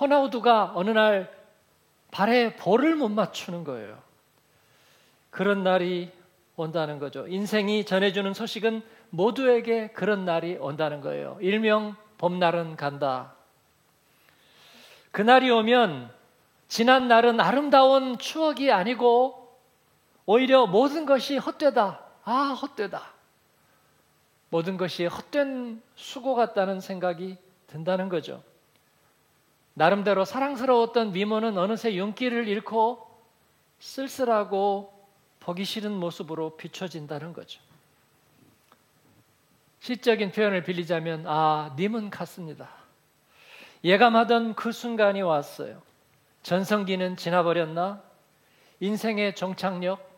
호나우두가 0.00 0.72
어느 0.74 0.90
날 0.90 1.32
발에 2.10 2.56
볼을 2.56 2.96
못 2.96 3.08
맞추는 3.08 3.64
거예요. 3.64 3.98
그런 5.30 5.64
날이 5.64 6.12
온다는 6.56 6.98
거죠. 6.98 7.26
인생이 7.26 7.84
전해주는 7.84 8.32
소식은 8.34 8.82
모두에게 9.10 9.88
그런 9.88 10.24
날이 10.24 10.56
온다는 10.56 11.00
거예요. 11.00 11.38
일명 11.40 11.96
봄날은 12.18 12.76
간다. 12.76 13.34
그날이 15.10 15.50
오면 15.50 16.10
지난 16.68 17.08
날은 17.08 17.40
아름다운 17.40 18.18
추억이 18.18 18.72
아니고 18.72 19.58
오히려 20.26 20.66
모든 20.66 21.06
것이 21.06 21.36
헛되다. 21.36 22.00
아, 22.24 22.32
헛되다. 22.60 23.13
모든 24.54 24.76
것이 24.76 25.04
헛된 25.04 25.82
수고 25.96 26.36
같다는 26.36 26.78
생각이 26.78 27.36
든다는 27.66 28.08
거죠. 28.08 28.40
나름대로 29.72 30.24
사랑스러웠던 30.24 31.10
미모는 31.10 31.58
어느새 31.58 31.96
윤기를 31.96 32.46
잃고 32.46 33.04
쓸쓸하고 33.80 34.94
보기 35.40 35.64
싫은 35.64 35.90
모습으로 35.90 36.56
비춰진다는 36.56 37.32
거죠. 37.32 37.60
시적인 39.80 40.30
표현을 40.30 40.62
빌리자면 40.62 41.24
아, 41.26 41.74
님은 41.76 42.10
갔습니다. 42.10 42.70
예감하던 43.82 44.54
그 44.54 44.70
순간이 44.70 45.20
왔어요. 45.20 45.82
전성기는 46.44 47.16
지나버렸나? 47.16 48.00
인생의 48.78 49.34
종착역? 49.34 50.14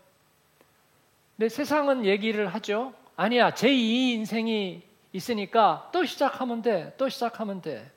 근 1.38 1.48
세상은 1.48 2.04
얘기를 2.04 2.48
하죠. 2.48 2.92
아니야, 3.16 3.50
제2 3.50 4.12
인생이 4.14 4.82
있으니까 5.12 5.88
또 5.92 6.04
시작하면 6.04 6.62
돼. 6.62 6.94
또 6.98 7.08
시작하면 7.08 7.62
돼. 7.62 7.90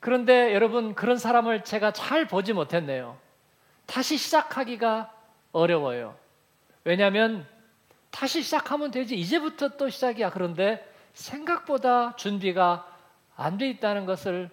그런데 0.00 0.52
여러분 0.54 0.94
그런 0.94 1.18
사람을 1.18 1.62
제가 1.64 1.92
잘 1.92 2.26
보지 2.26 2.52
못했네요. 2.52 3.16
다시 3.86 4.16
시작하기가 4.16 5.12
어려워요. 5.52 6.16
왜냐하면 6.84 7.46
다시 8.10 8.42
시작하면 8.42 8.90
되지 8.90 9.16
이제부터 9.16 9.76
또 9.76 9.88
시작이야. 9.88 10.30
그런데 10.30 10.84
생각보다 11.12 12.16
준비가 12.16 12.86
안 13.36 13.58
돼 13.58 13.68
있다는 13.70 14.06
것을 14.06 14.50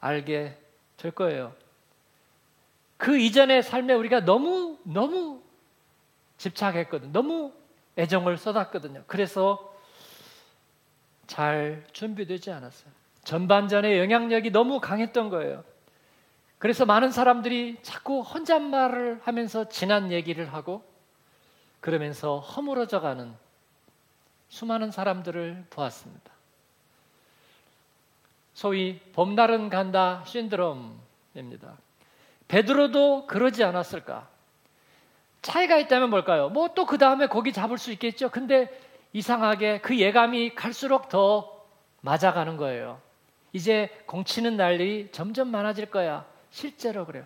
알게 0.00 0.56
될 0.96 1.10
거예요. 1.10 1.54
그 2.96 3.18
이전의 3.18 3.62
삶에 3.62 3.92
우리가 3.94 4.24
너무 4.24 4.78
너무 4.84 5.42
집착했거든. 6.38 7.12
너무 7.12 7.52
애정을 7.96 8.36
쏟았거든요. 8.36 9.04
그래서 9.06 9.72
잘 11.26 11.84
준비되지 11.92 12.50
않았어요. 12.50 12.92
전반전의 13.24 13.98
영향력이 13.98 14.50
너무 14.50 14.80
강했던 14.80 15.30
거예요. 15.30 15.64
그래서 16.58 16.84
많은 16.86 17.10
사람들이 17.10 17.78
자꾸 17.82 18.20
혼잣말을 18.20 19.20
하면서 19.24 19.68
지난 19.68 20.12
얘기를 20.12 20.52
하고 20.52 20.84
그러면서 21.80 22.38
허물어져 22.38 23.00
가는 23.00 23.34
수많은 24.48 24.90
사람들을 24.90 25.66
보았습니다. 25.70 26.32
소위 28.54 29.00
봄날은 29.12 29.68
간다 29.68 30.22
신드롬입니다. 30.26 31.76
베드로도 32.48 33.26
그러지 33.26 33.64
않았을까? 33.64 34.28
차이가 35.44 35.76
있다면 35.76 36.10
뭘까요? 36.10 36.48
뭐 36.48 36.68
또 36.74 36.86
그 36.86 36.98
다음에 36.98 37.26
고기 37.26 37.52
잡을 37.52 37.76
수 37.78 37.92
있겠죠. 37.92 38.30
근데 38.30 38.68
이상하게 39.12 39.80
그 39.80 39.98
예감이 39.98 40.54
갈수록 40.54 41.08
더 41.08 41.62
맞아가는 42.00 42.56
거예요. 42.56 43.00
이제 43.52 43.88
공치는 44.06 44.56
날이 44.56 45.08
점점 45.12 45.48
많아질 45.50 45.90
거야. 45.90 46.24
실제로 46.50 47.04
그래요. 47.06 47.24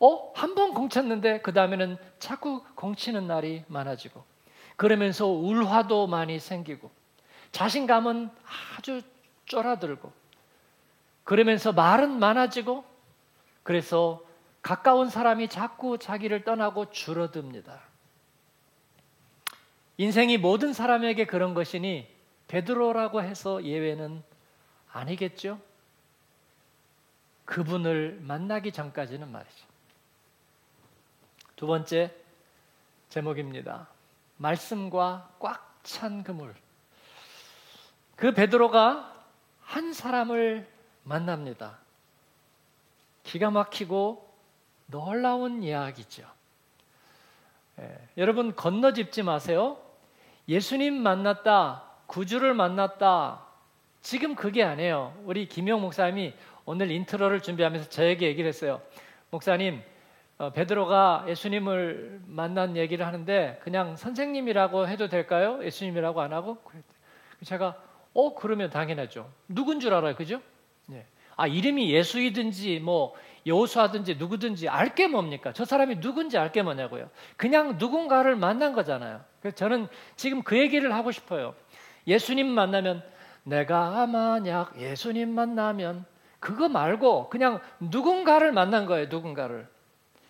어? 0.00 0.32
한 0.34 0.54
번 0.54 0.74
공쳤는데 0.74 1.40
그 1.40 1.52
다음에는 1.52 1.96
자꾸 2.18 2.62
공치는 2.74 3.26
날이 3.26 3.64
많아지고 3.68 4.22
그러면서 4.76 5.26
울화도 5.26 6.06
많이 6.06 6.38
생기고 6.38 6.90
자신감은 7.52 8.30
아주 8.76 9.02
쫄아들고 9.46 10.12
그러면서 11.24 11.72
말은 11.72 12.18
많아지고 12.18 12.84
그래서 13.62 14.20
가까운 14.62 15.08
사람이 15.08 15.48
자꾸 15.48 15.98
자기를 15.98 16.44
떠나고 16.44 16.90
줄어듭니다. 16.90 17.80
인생이 19.96 20.38
모든 20.38 20.72
사람에게 20.72 21.26
그런 21.26 21.54
것이니 21.54 22.08
베드로라고 22.48 23.22
해서 23.22 23.64
예외는 23.64 24.22
아니겠죠? 24.92 25.60
그분을 27.44 28.18
만나기 28.22 28.72
전까지는 28.72 29.30
말이죠. 29.30 29.66
두 31.56 31.66
번째 31.66 32.14
제목입니다. 33.08 33.88
말씀과 34.36 35.30
꽉 35.38 35.68
찬 35.88 36.22
그물. 36.22 36.54
그 38.16 38.32
베드로가 38.32 39.24
한 39.62 39.94
사람을 39.94 40.68
만납니다. 41.04 41.78
기가 43.22 43.50
막히고 43.50 44.27
놀라운 44.90 45.62
이야기죠. 45.62 46.24
예, 47.80 47.98
여러분 48.16 48.54
건너짚지 48.56 49.22
마세요. 49.22 49.78
예수님 50.48 50.94
만났다, 50.94 51.84
구주를 52.06 52.54
만났다. 52.54 53.44
지금 54.00 54.34
그게 54.34 54.62
아니에요. 54.62 55.14
우리 55.24 55.46
김용 55.46 55.82
목사님이 55.82 56.32
오늘 56.64 56.90
인트로를 56.90 57.40
준비하면서 57.42 57.90
저에게 57.90 58.26
얘기를 58.26 58.48
했어요. 58.48 58.80
목사님, 59.30 59.82
어, 60.38 60.50
베드로가 60.50 61.26
예수님을 61.28 62.22
만난 62.26 62.76
얘기를 62.76 63.06
하는데 63.06 63.60
그냥 63.62 63.96
선생님이라고 63.96 64.88
해도 64.88 65.08
될까요? 65.08 65.62
예수님이라고 65.62 66.20
안 66.20 66.32
하고? 66.32 66.58
제가 67.44 67.76
어 68.14 68.34
그러면 68.34 68.70
당연하죠. 68.70 69.30
누군 69.48 69.80
줄 69.80 69.92
알아요, 69.92 70.14
그죠? 70.14 70.40
네. 70.86 71.04
아 71.36 71.46
이름이 71.46 71.92
예수이든지 71.92 72.80
뭐 72.80 73.14
여호수아든지 73.48 74.16
누구든지 74.16 74.68
알 74.68 74.94
게 74.94 75.08
뭡니까? 75.08 75.52
저 75.52 75.64
사람이 75.64 76.00
누군지 76.00 76.38
알 76.38 76.52
게 76.52 76.62
뭐냐고요. 76.62 77.08
그냥 77.36 77.76
누군가를 77.78 78.36
만난 78.36 78.72
거잖아요. 78.74 79.20
그래서 79.40 79.56
저는 79.56 79.88
지금 80.16 80.42
그 80.42 80.58
얘기를 80.58 80.94
하고 80.94 81.10
싶어요. 81.10 81.54
예수님 82.06 82.46
만나면 82.46 83.02
내가 83.44 84.06
만약 84.06 84.78
예수님 84.80 85.30
만나면 85.30 86.04
그거 86.40 86.68
말고 86.68 87.28
그냥 87.30 87.60
누군가를 87.80 88.52
만난 88.52 88.86
거예요. 88.86 89.06
누군가를. 89.08 89.66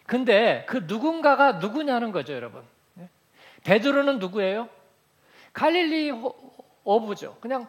근데 0.06 0.64
그 0.68 0.84
누군가가 0.86 1.52
누구냐는 1.52 2.12
거죠, 2.12 2.32
여러분. 2.32 2.62
네? 2.94 3.08
베드로는 3.64 4.18
누구예요? 4.18 4.68
갈릴리 5.52 6.12
어부죠. 6.84 7.36
그냥 7.40 7.66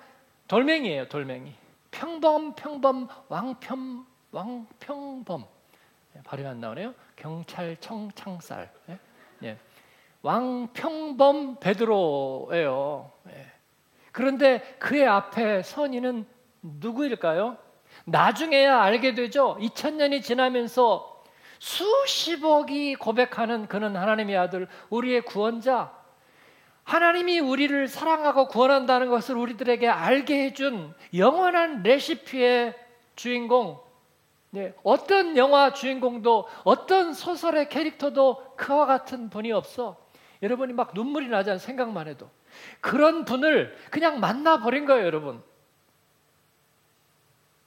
돌멩이에요, 0.48 1.10
돌멩이. 1.10 1.54
평범, 1.92 2.54
평범, 2.56 3.08
왕평, 3.28 4.06
왕평범. 4.32 5.46
네, 6.14 6.22
발음이 6.24 6.48
안 6.48 6.60
나오네요. 6.60 6.94
경찰청 7.16 8.12
창살. 8.16 8.72
예? 8.90 9.00
예. 9.44 9.58
왕평범 10.22 11.60
베드로예요. 11.60 13.12
예. 13.30 13.52
그런데 14.12 14.62
그의 14.80 15.08
앞에 15.08 15.64
선인은 15.64 16.26
누구일까요? 16.62 17.58
나중에야 18.06 18.82
알게 18.82 19.14
되죠. 19.14 19.58
2000년이 19.60 20.22
지나면서 20.24 21.24
수십억이 21.60 22.96
고백하는 22.96 23.68
그는 23.68 23.96
하나님의 23.96 24.38
아들, 24.38 24.68
우리의 24.90 25.22
구원자. 25.22 25.98
하나님이 26.84 27.40
우리를 27.40 27.88
사랑하고 27.88 28.48
구원한다는 28.48 29.10
것을 29.10 29.36
우리들에게 29.36 29.88
알게 29.88 30.46
해준 30.46 30.94
영원한 31.14 31.84
레시피의 31.84 32.76
주인공. 33.16 33.80
네, 34.52 34.74
어떤 34.84 35.38
영화 35.38 35.74
주인공도 35.74 36.48
어떤 36.64 37.14
소설의 37.14 37.70
캐릭터도 37.70 38.56
그와 38.56 38.86
같은 38.86 39.30
분이 39.30 39.52
없어. 39.52 39.98
여러분이 40.42 40.74
막 40.74 40.92
눈물이 40.94 41.28
나잖아요. 41.28 41.60
생각만 41.60 42.08
해도. 42.08 42.30
그런 42.82 43.26
분을 43.26 43.78
그냥 43.92 44.20
만나버린 44.20 44.86
거예요, 44.86 45.06
여러분. 45.06 45.44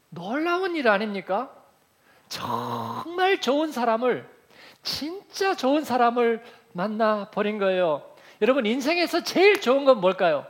놀라운 0.09 0.75
일 0.77 0.89
아닙니까? 0.89 1.51
정말 2.29 3.41
좋은 3.41 3.73
사람을 3.73 4.29
진짜 4.83 5.55
좋은 5.55 5.85
사람을 5.85 6.43
만나 6.73 7.31
버린 7.31 7.59
거예요. 7.59 8.03
여러분 8.41 8.67
인생에서 8.67 9.23
제일 9.23 9.61
좋은 9.61 9.85
건 9.85 10.01
뭘까요? 10.01 10.47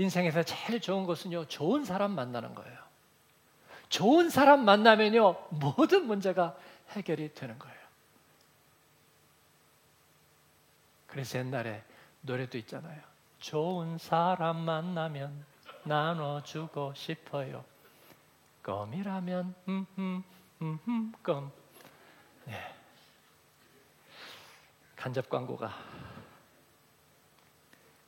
인생에서 0.00 0.42
제일 0.44 0.80
좋은 0.80 1.04
것은요. 1.04 1.44
좋은 1.44 1.84
사람 1.84 2.12
만나는 2.12 2.54
거예요. 2.54 2.78
좋은 3.90 4.30
사람 4.30 4.64
만나면요. 4.64 5.48
모든 5.50 6.06
문제가 6.06 6.56
해결이 6.92 7.34
되는 7.34 7.58
거예요. 7.58 7.76
그래서 11.06 11.38
옛날에 11.38 11.84
노래도 12.22 12.56
있잖아요. 12.56 12.98
좋은 13.40 13.98
사람 13.98 14.56
만나면 14.60 15.44
나눠주고 15.84 16.94
싶어요. 16.94 17.62
껌이라면 18.62 19.54
음흠 19.68 20.22
음흠 20.62 21.12
껌. 21.22 21.52
네. 22.46 22.74
간접 24.96 25.28
광고가. 25.28 25.74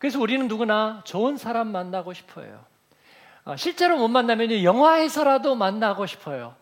그래서 0.03 0.19
우리는 0.19 0.49
누구나 0.49 1.01
좋은 1.05 1.37
사람 1.37 1.69
만나고 1.69 2.13
싶어요. 2.13 2.65
어, 3.45 3.55
실제로 3.55 3.97
못 3.97 4.09
만나면 4.09 4.65
영화에서라도 4.65 5.55
만나고 5.55 6.07
싶어요. 6.07 6.57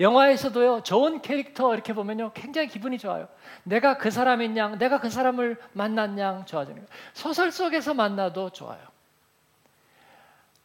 영화에서도요 0.00 0.82
좋은 0.82 1.22
캐릭터 1.22 1.72
이렇게 1.72 1.92
보면요 1.92 2.32
굉장히 2.32 2.66
기분이 2.66 2.98
좋아요. 2.98 3.28
내가 3.62 3.96
그 3.96 4.10
사람인 4.10 4.56
양, 4.56 4.76
내가 4.76 4.98
그 4.98 5.08
사람을 5.08 5.56
만난 5.72 6.18
양 6.18 6.44
좋아지는 6.44 6.84
거예요. 6.84 6.88
소설 7.12 7.52
속에서 7.52 7.94
만나도 7.94 8.50
좋아요. 8.50 8.80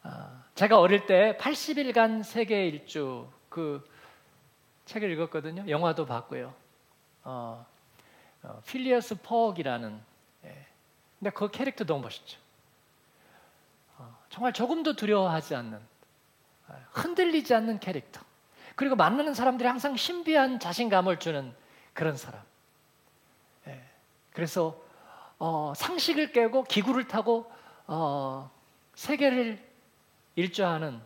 아, 0.02 0.46
제가 0.56 0.80
어릴 0.80 1.06
때 1.06 1.38
80일간 1.40 2.24
세계 2.24 2.66
일주 2.66 3.28
그 3.50 3.88
책을 4.86 5.12
읽었거든요. 5.12 5.70
영화도 5.70 6.08
봤고요. 6.08 6.56
어, 7.24 7.64
어, 8.42 8.62
필리어스 8.66 9.14
예. 9.14 10.15
근데 11.26 11.34
그 11.34 11.50
캐릭터 11.50 11.86
너무 11.86 12.04
멋있죠. 12.04 12.38
어, 13.98 14.16
정말 14.30 14.54
조금도 14.54 14.96
두려워하지 14.96 15.56
않는 15.56 15.80
어, 16.68 16.74
흔들리지 16.92 17.56
않는 17.56 17.80
캐릭터. 17.80 18.22
그리고 18.76 18.96
만나는 18.96 19.34
사람들이 19.34 19.68
항상 19.68 19.96
신비한 19.96 20.60
자신감을 20.60 21.18
주는 21.18 21.52
그런 21.94 22.16
사람. 22.16 22.44
예. 23.66 23.84
그래서 24.34 24.80
어, 25.40 25.74
상식을 25.76 26.32
깨고 26.32 26.66
기구를 26.66 27.08
타고 27.08 27.52
어, 27.88 28.52
세계를 28.94 29.68
일조하는 30.36 31.02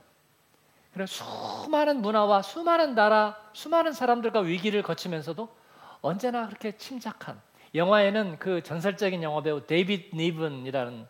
그런 0.91 1.07
수많은 1.07 2.01
문화와 2.01 2.41
수많은 2.41 2.93
나라, 2.93 3.37
수많은 3.53 3.93
사람들과 3.93 4.41
위기를 4.41 4.83
거치면서도 4.83 5.47
언제나 6.01 6.45
그렇게 6.47 6.75
침착한 6.75 7.41
영화에는 7.75 8.39
그 8.39 8.63
전설적인 8.63 9.21
영화 9.23 9.41
배우 9.41 9.65
데이빗 9.65 10.15
니븐이라는 10.15 11.07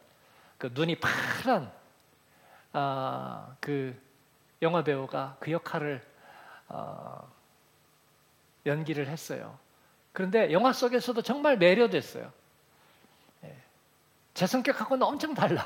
그 0.58 0.69
눈이 0.74 0.98
파란 1.00 1.72
아, 2.74 3.56
그 3.60 4.00
영화 4.62 4.84
배우가 4.84 5.38
그 5.39 5.52
역할을 5.52 6.06
어, 6.67 7.32
연기를 8.65 9.08
했어요. 9.08 9.58
그런데 10.12 10.52
영화 10.52 10.74
속에서도 10.74 11.22
정말 11.22 11.58
매료됐어요. 11.58 12.32
예. 13.45 13.58
제 14.34 14.45
성격하고는 14.45 15.06
엄청 15.06 15.34
달라. 15.34 15.65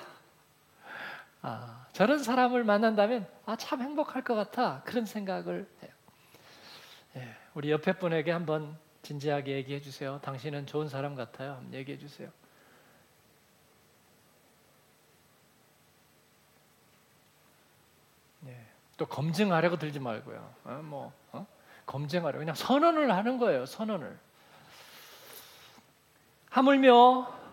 아, 1.42 1.86
저런 1.92 2.20
사람을 2.24 2.64
만난다면 2.64 3.28
아, 3.46 3.56
참 3.56 3.82
행복할 3.82 4.24
것 4.24 4.36
같아. 4.36 4.82
그런 4.86 5.06
생각을 5.06 5.68
해요. 5.82 5.92
예, 7.18 7.36
우리 7.54 7.72
옆에 7.72 7.94
분에게 7.94 8.32
한번 8.32 8.78
진지하게 9.04 9.52
얘기해 9.58 9.82
주세요. 9.82 10.20
당신은 10.24 10.66
좋은 10.66 10.88
사람 10.88 11.16
같아요. 11.16 11.54
한번 11.54 11.74
얘기해 11.74 11.98
주세요. 11.98 12.30
예, 18.48 18.66
또 18.98 19.06
검증하려고 19.06 19.78
들지 19.78 20.00
말고요. 20.00 20.54
어, 20.64 20.82
뭐 20.84 21.14
어? 21.34 21.46
검증하려 21.86 22.40
그냥 22.40 22.56
선언을 22.56 23.12
하는 23.12 23.38
거예요. 23.38 23.66
선언을. 23.66 24.18
하물며 26.50 27.44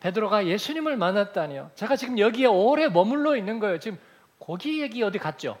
베드로가 0.00 0.46
예수님을 0.46 0.96
만났다니요. 0.96 1.72
제가 1.74 1.96
지금 1.96 2.18
여기에 2.18 2.46
오래 2.46 2.88
머물러 2.88 3.36
있는 3.36 3.58
거예요. 3.58 3.78
지금 3.78 3.98
고기 4.38 4.80
얘기 4.82 5.02
어디 5.02 5.18
갔죠? 5.18 5.58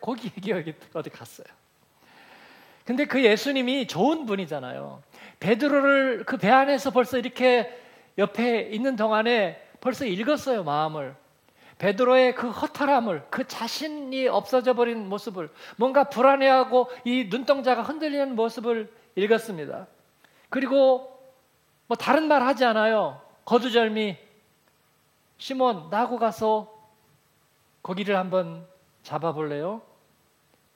고기 0.00 0.32
얘기 0.34 0.52
어디 0.94 1.10
갔어요? 1.10 1.46
근데 2.88 3.04
그 3.04 3.22
예수님이 3.22 3.86
좋은 3.86 4.24
분이잖아요. 4.24 5.02
베드로를 5.40 6.24
그 6.24 6.38
배 6.38 6.48
안에서 6.48 6.90
벌써 6.90 7.18
이렇게 7.18 7.78
옆에 8.16 8.62
있는 8.72 8.96
동안에 8.96 9.62
벌써 9.82 10.06
읽었어요, 10.06 10.64
마음을. 10.64 11.14
베드로의 11.76 12.34
그 12.34 12.48
허탈함을, 12.48 13.26
그 13.28 13.46
자신이 13.46 14.26
없어져 14.28 14.72
버린 14.72 15.06
모습을, 15.06 15.50
뭔가 15.76 16.04
불안해하고 16.04 16.90
이 17.04 17.24
눈동자가 17.28 17.82
흔들리는 17.82 18.34
모습을 18.34 18.90
읽었습니다. 19.16 19.86
그리고 20.48 21.20
뭐 21.88 21.94
다른 21.94 22.26
말 22.26 22.40
하지 22.42 22.64
않아요. 22.64 23.20
거두절미, 23.44 24.16
시몬, 25.36 25.90
나하고 25.90 26.18
가서 26.18 26.74
고기를 27.82 28.16
한번 28.16 28.66
잡아볼래요? 29.02 29.82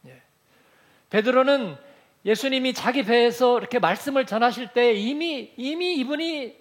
예. 0.08 0.20
베드로는 1.08 1.90
예수님이 2.24 2.72
자기 2.72 3.02
배에서 3.02 3.58
이렇게 3.58 3.78
말씀을 3.78 4.26
전하실 4.26 4.68
때 4.68 4.92
이미, 4.92 5.52
이미 5.56 5.94
이분이 5.96 6.56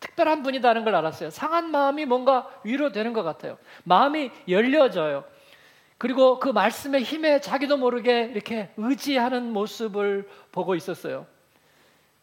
특별한 0.00 0.42
분이다는 0.42 0.84
걸 0.84 0.94
알았어요. 0.94 1.30
상한 1.30 1.70
마음이 1.70 2.06
뭔가 2.06 2.48
위로되는 2.64 3.12
것 3.12 3.22
같아요. 3.22 3.58
마음이 3.84 4.30
열려져요. 4.48 5.24
그리고 5.98 6.40
그 6.40 6.48
말씀의 6.48 7.04
힘에 7.04 7.40
자기도 7.40 7.76
모르게 7.76 8.24
이렇게 8.24 8.70
의지하는 8.76 9.52
모습을 9.52 10.28
보고 10.50 10.74
있었어요. 10.74 11.26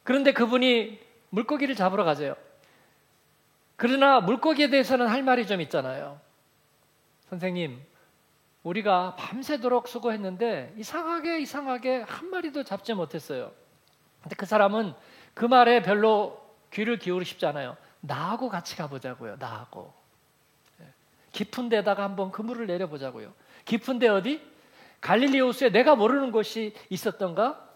그런데 0.04 0.34
그분이 0.34 1.00
물고기를 1.30 1.76
잡으러 1.76 2.04
가세요. 2.04 2.36
그러나 3.78 4.20
물고기에 4.20 4.70
대해서는 4.70 5.08
할 5.08 5.24
말이 5.24 5.48
좀 5.48 5.62
있잖아요. 5.62 6.20
선생님, 7.30 7.80
우리가 8.64 9.16
밤새도록 9.16 9.88
수고했는데 9.88 10.74
이상하게 10.78 11.40
이상하게 11.42 12.02
한 12.02 12.30
마리도 12.30 12.64
잡지 12.64 12.94
못했어요. 12.94 13.52
근데 14.22 14.36
그 14.36 14.46
사람은 14.46 14.94
그 15.34 15.46
말에 15.46 15.82
별로 15.82 16.40
귀를 16.72 17.00
기울이 17.00 17.26
싶잖아요. 17.26 17.78
나하고 18.02 18.50
같이 18.50 18.76
가보자고요. 18.76 19.38
나하고. 19.40 19.94
예. 20.82 20.86
깊은 21.32 21.70
데다가 21.70 22.04
한번 22.04 22.32
그물을 22.32 22.68
내려보자고요. 22.68 23.34
깊은 23.66 24.00
데 24.00 24.08
어디? 24.08 24.42
갈릴리 25.02 25.40
호수에 25.40 25.70
내가 25.70 25.96
모르는 25.96 26.32
곳이 26.32 26.76
있었던가? 26.90 27.69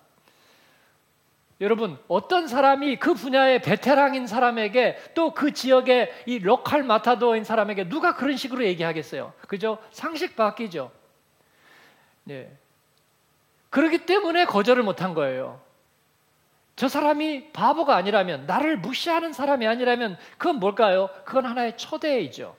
여러분, 1.64 1.98
어떤 2.10 2.48
사람이 2.48 2.98
그 2.98 3.14
분야의 3.14 3.62
베테랑인 3.62 4.28
사람에게 4.28 4.98
또 5.14 5.34
그 5.34 5.54
지역의 5.54 6.12
이 6.26 6.40
로컬 6.40 6.84
마타도인 6.84 7.46
사람에게 7.46 7.88
누가 7.88 8.16
그런 8.16 8.36
식으로 8.36 8.66
얘기하겠어요? 8.66 9.34
그죠? 9.48 9.78
상식 9.90 10.36
바뀌죠. 10.36 10.92
네. 12.26 12.52
그렇기 13.70 14.06
때문에 14.06 14.46
거절을 14.46 14.84
못한 14.84 15.14
거예요. 15.14 15.62
저 16.76 16.90
사람이 16.90 17.54
바보가 17.54 17.96
아니라면, 17.96 18.46
나를 18.46 18.78
무시하는 18.78 19.32
사람이 19.32 19.66
아니라면, 19.66 20.18
그건 20.38 20.58
뭘까요? 20.58 21.10
그건 21.24 21.46
하나의 21.46 21.78
초대이죠. 21.78 22.58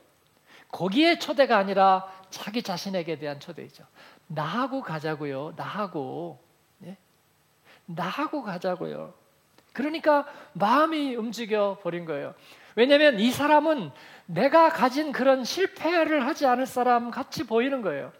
거기에 0.72 1.18
초대가 1.18 1.58
아니라 1.58 2.10
자기 2.30 2.62
자신에게 2.62 3.18
대한 3.18 3.38
초대이죠. 3.38 3.84
나하고 4.28 4.80
가자고요. 4.80 5.52
나하고. 5.56 6.43
네? 7.86 7.94
나하고 7.94 8.42
가자고요. 8.42 9.14
그러니까 9.72 10.24
마음이 10.52 11.16
움직여 11.16 11.78
버린 11.82 12.04
거예요. 12.04 12.34
왜냐하면 12.76 13.18
이 13.18 13.30
사람은 13.30 13.90
내가 14.26 14.70
가진 14.70 15.12
그런 15.12 15.44
실패를 15.44 16.26
하지 16.26 16.46
않을 16.46 16.66
사람 16.66 17.10
같이 17.10 17.44
보이는 17.46 17.82
거예요. 17.82 18.12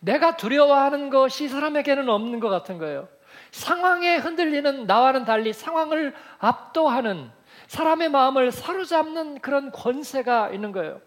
내가 0.00 0.36
두려워하는 0.36 1.10
것이 1.10 1.48
사람에게는 1.48 2.08
없는 2.08 2.40
것 2.40 2.48
같은 2.48 2.78
거예요. 2.78 3.08
상황에 3.50 4.16
흔들리는 4.16 4.86
나와는 4.86 5.24
달리 5.24 5.52
상황을 5.52 6.14
압도하는 6.38 7.30
사람의 7.66 8.10
마음을 8.10 8.52
사로잡는 8.52 9.40
그런 9.40 9.70
권세가 9.70 10.50
있는 10.50 10.72
거예요. 10.72 11.00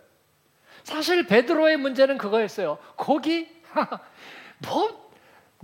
사실 0.84 1.26
베드로의 1.26 1.78
문제는 1.78 2.18
그거였어요. 2.18 2.78
고기? 2.96 3.50
뭐 4.66 5.03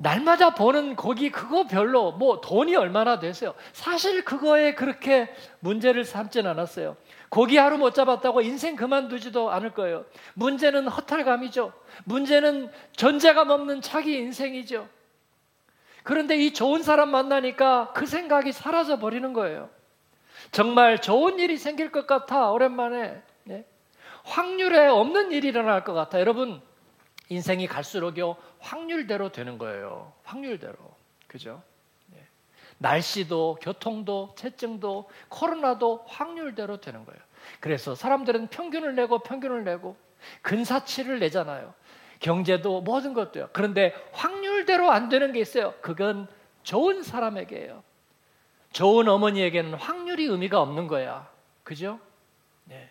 날마다 0.01 0.51
보는 0.55 0.95
고기 0.95 1.29
그거 1.29 1.67
별로 1.67 2.13
뭐 2.13 2.39
돈이 2.39 2.73
얼마나 2.75 3.19
되세요? 3.19 3.53
사실 3.73 4.23
그거에 4.23 4.73
그렇게 4.73 5.29
문제를 5.59 6.05
삼진 6.05 6.47
않았어요. 6.47 6.95
고기 7.27 7.57
하루 7.57 7.77
못 7.77 7.93
잡았다고 7.93 8.41
인생 8.41 8.77
그만두지도 8.77 9.51
않을 9.51 9.73
거예요. 9.73 10.05
문제는 10.35 10.87
허탈감이죠. 10.87 11.73
문제는 12.05 12.71
존재감 12.95 13.49
없는 13.49 13.81
자기 13.81 14.15
인생이죠. 14.15 14.87
그런데 16.03 16.37
이 16.37 16.53
좋은 16.53 16.81
사람 16.81 17.09
만나니까 17.09 17.91
그 17.93 18.05
생각이 18.05 18.53
사라져 18.53 18.99
버리는 18.99 19.33
거예요. 19.33 19.69
정말 20.51 21.01
좋은 21.01 21.39
일이 21.39 21.57
생길 21.57 21.91
것 21.91 22.07
같아, 22.07 22.51
오랜만에. 22.51 23.21
네? 23.43 23.65
확률에 24.23 24.87
없는 24.87 25.33
일이 25.33 25.49
일어날 25.49 25.83
것 25.83 25.93
같아. 25.93 26.21
여러분, 26.21 26.61
인생이 27.27 27.67
갈수록요, 27.67 28.37
확률대로 28.59 29.31
되는 29.31 29.57
거예요. 29.57 30.13
확률대로. 30.23 30.75
그죠? 31.27 31.61
네. 32.07 32.25
날씨도, 32.77 33.59
교통도, 33.61 34.33
채증도, 34.35 35.09
코로나도 35.29 36.05
확률대로 36.07 36.81
되는 36.81 37.05
거예요. 37.05 37.19
그래서 37.59 37.95
사람들은 37.95 38.47
평균을 38.47 38.95
내고 38.95 39.19
평균을 39.19 39.63
내고 39.63 39.97
근사치를 40.41 41.19
내잖아요. 41.19 41.73
경제도 42.19 42.81
모든 42.81 43.13
것도요. 43.13 43.49
그런데 43.53 43.93
확률대로 44.11 44.91
안 44.91 45.09
되는 45.09 45.31
게 45.31 45.39
있어요. 45.39 45.73
그건 45.81 46.27
좋은 46.63 47.01
사람에게요. 47.01 47.81
좋은 48.73 49.07
어머니에게는 49.07 49.73
확률이 49.75 50.25
의미가 50.25 50.61
없는 50.61 50.87
거야. 50.87 51.29
그죠? 51.63 51.99
네. 52.65 52.89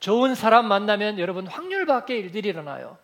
좋은 0.00 0.34
사람 0.34 0.66
만나면 0.66 1.18
여러분 1.18 1.46
확률 1.46 1.86
밖의 1.86 2.18
일들이 2.18 2.48
일어나요. 2.48 2.98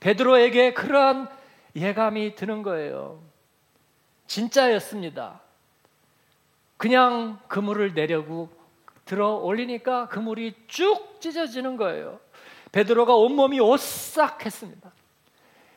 베드로에게 0.00 0.72
그러한 0.74 1.28
예감이 1.76 2.34
드는 2.34 2.62
거예요. 2.62 3.22
진짜였습니다. 4.26 5.40
그냥 6.76 7.38
그물을 7.48 7.94
내려고 7.94 8.50
들어 9.04 9.34
올리니까 9.34 10.08
그물이 10.08 10.54
쭉 10.68 11.18
찢어지는 11.20 11.76
거예요. 11.76 12.20
베드로가 12.72 13.14
온몸이 13.14 13.60
오싹했습니다. 13.60 14.90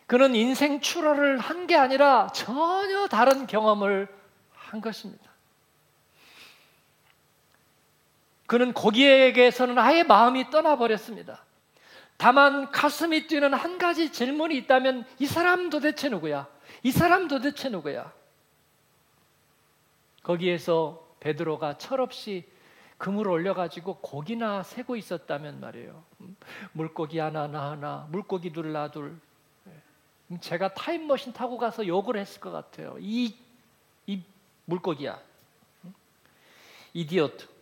그는 0.08 0.36
인생 0.36 0.80
출하를 0.80 1.40
한 1.40 1.66
게 1.68 1.76
아니라 1.76 2.28
전혀 2.28 3.08
다른 3.08 3.48
경험을 3.48 4.08
한 4.54 4.80
것입니다. 4.82 5.32
그는 8.46 8.74
거기에게서는 8.74 9.78
아예 9.80 10.04
마음이 10.04 10.52
떠나버렸습니다. 10.52 11.44
다만 12.18 12.72
가슴이 12.72 13.28
뛰는 13.28 13.54
한 13.54 13.78
가지 13.78 14.12
질문이 14.12 14.56
있다면 14.58 15.06
이 15.20 15.26
사람 15.26 15.70
도대체 15.70 16.10
누구야? 16.10 16.48
이 16.84 16.92
사람 16.92 17.28
도대체 17.28 17.70
누구야? 17.70 18.14
거기에서 20.24 21.06
베드로가 21.20 21.78
철없이 21.78 22.46
금을 22.98 23.28
올려가지고 23.28 23.98
고기나 23.98 24.64
세고 24.64 24.96
있었다면 24.96 25.60
말이에요. 25.60 26.04
물고기 26.72 27.20
하나 27.20 27.48
나 27.48 27.72
하나, 27.72 28.08
물고기 28.10 28.52
둘나 28.52 28.90
둘. 28.90 29.20
예. 29.68 30.40
제가 30.40 30.74
타임머신 30.74 31.34
타고 31.34 31.58
가서 31.58 31.86
욕을 31.86 32.18
했을 32.18 32.40
것 32.40 32.52
같아요. 32.52 32.96
이, 33.00 33.36
이 34.08 34.24
물고기야. 34.66 35.20
이디어트. 36.94 37.55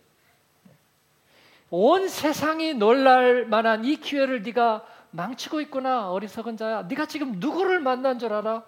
온 1.76 2.08
세상이 2.08 2.74
놀랄 2.74 3.46
만한 3.46 3.84
이 3.84 3.96
기회를 3.96 4.42
네가 4.42 4.86
망치고 5.10 5.60
있구나 5.62 6.12
어리석은 6.12 6.56
자야. 6.56 6.82
네가 6.82 7.06
지금 7.06 7.40
누구를 7.40 7.80
만난 7.80 8.20
줄 8.20 8.32
알아? 8.32 8.62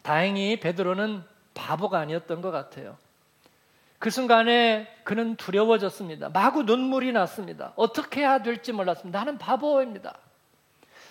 다행히 0.00 0.58
베드로는 0.60 1.22
바보가 1.52 1.98
아니었던 1.98 2.40
것 2.40 2.50
같아요. 2.50 2.96
그 3.98 4.08
순간에 4.08 4.88
그는 5.04 5.36
두려워졌습니다. 5.36 6.30
마구 6.30 6.62
눈물이 6.62 7.12
났습니다. 7.12 7.74
어떻게 7.76 8.20
해야 8.20 8.42
될지 8.42 8.72
몰랐습니다. 8.72 9.18
나는 9.18 9.36
바보입니다. 9.36 10.16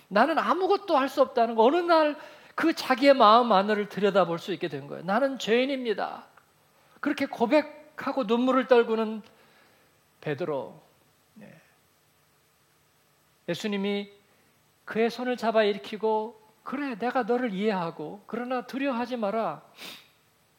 나는 0.08 0.40
아무것도 0.40 0.98
할 0.98 1.10
수 1.10 1.22
없다는 1.22 1.54
거. 1.54 1.64
어느 1.64 1.78
날 1.78 2.16
그 2.56 2.74
자기의 2.74 3.16
마음 3.16 3.52
안을 3.52 3.90
들여다볼 3.90 4.38
수 4.38 4.54
있게 4.54 4.68
된 4.68 4.88
거예요. 4.88 5.04
나는 5.04 5.40
죄인입니다. 5.40 6.24
그렇게 7.00 7.26
고백하고 7.26 8.26
눈물을 8.26 8.68
떨구는 8.68 9.22
베드로. 10.24 10.82
네. 11.36 11.54
예수님이 13.50 14.10
그의 14.86 15.10
손을 15.10 15.36
잡아 15.36 15.64
일으키고 15.64 16.42
그래, 16.64 16.98
내가 16.98 17.24
너를 17.24 17.54
이해하고, 17.54 18.24
그러나 18.26 18.66
두려워하지 18.66 19.18
마라. 19.18 19.62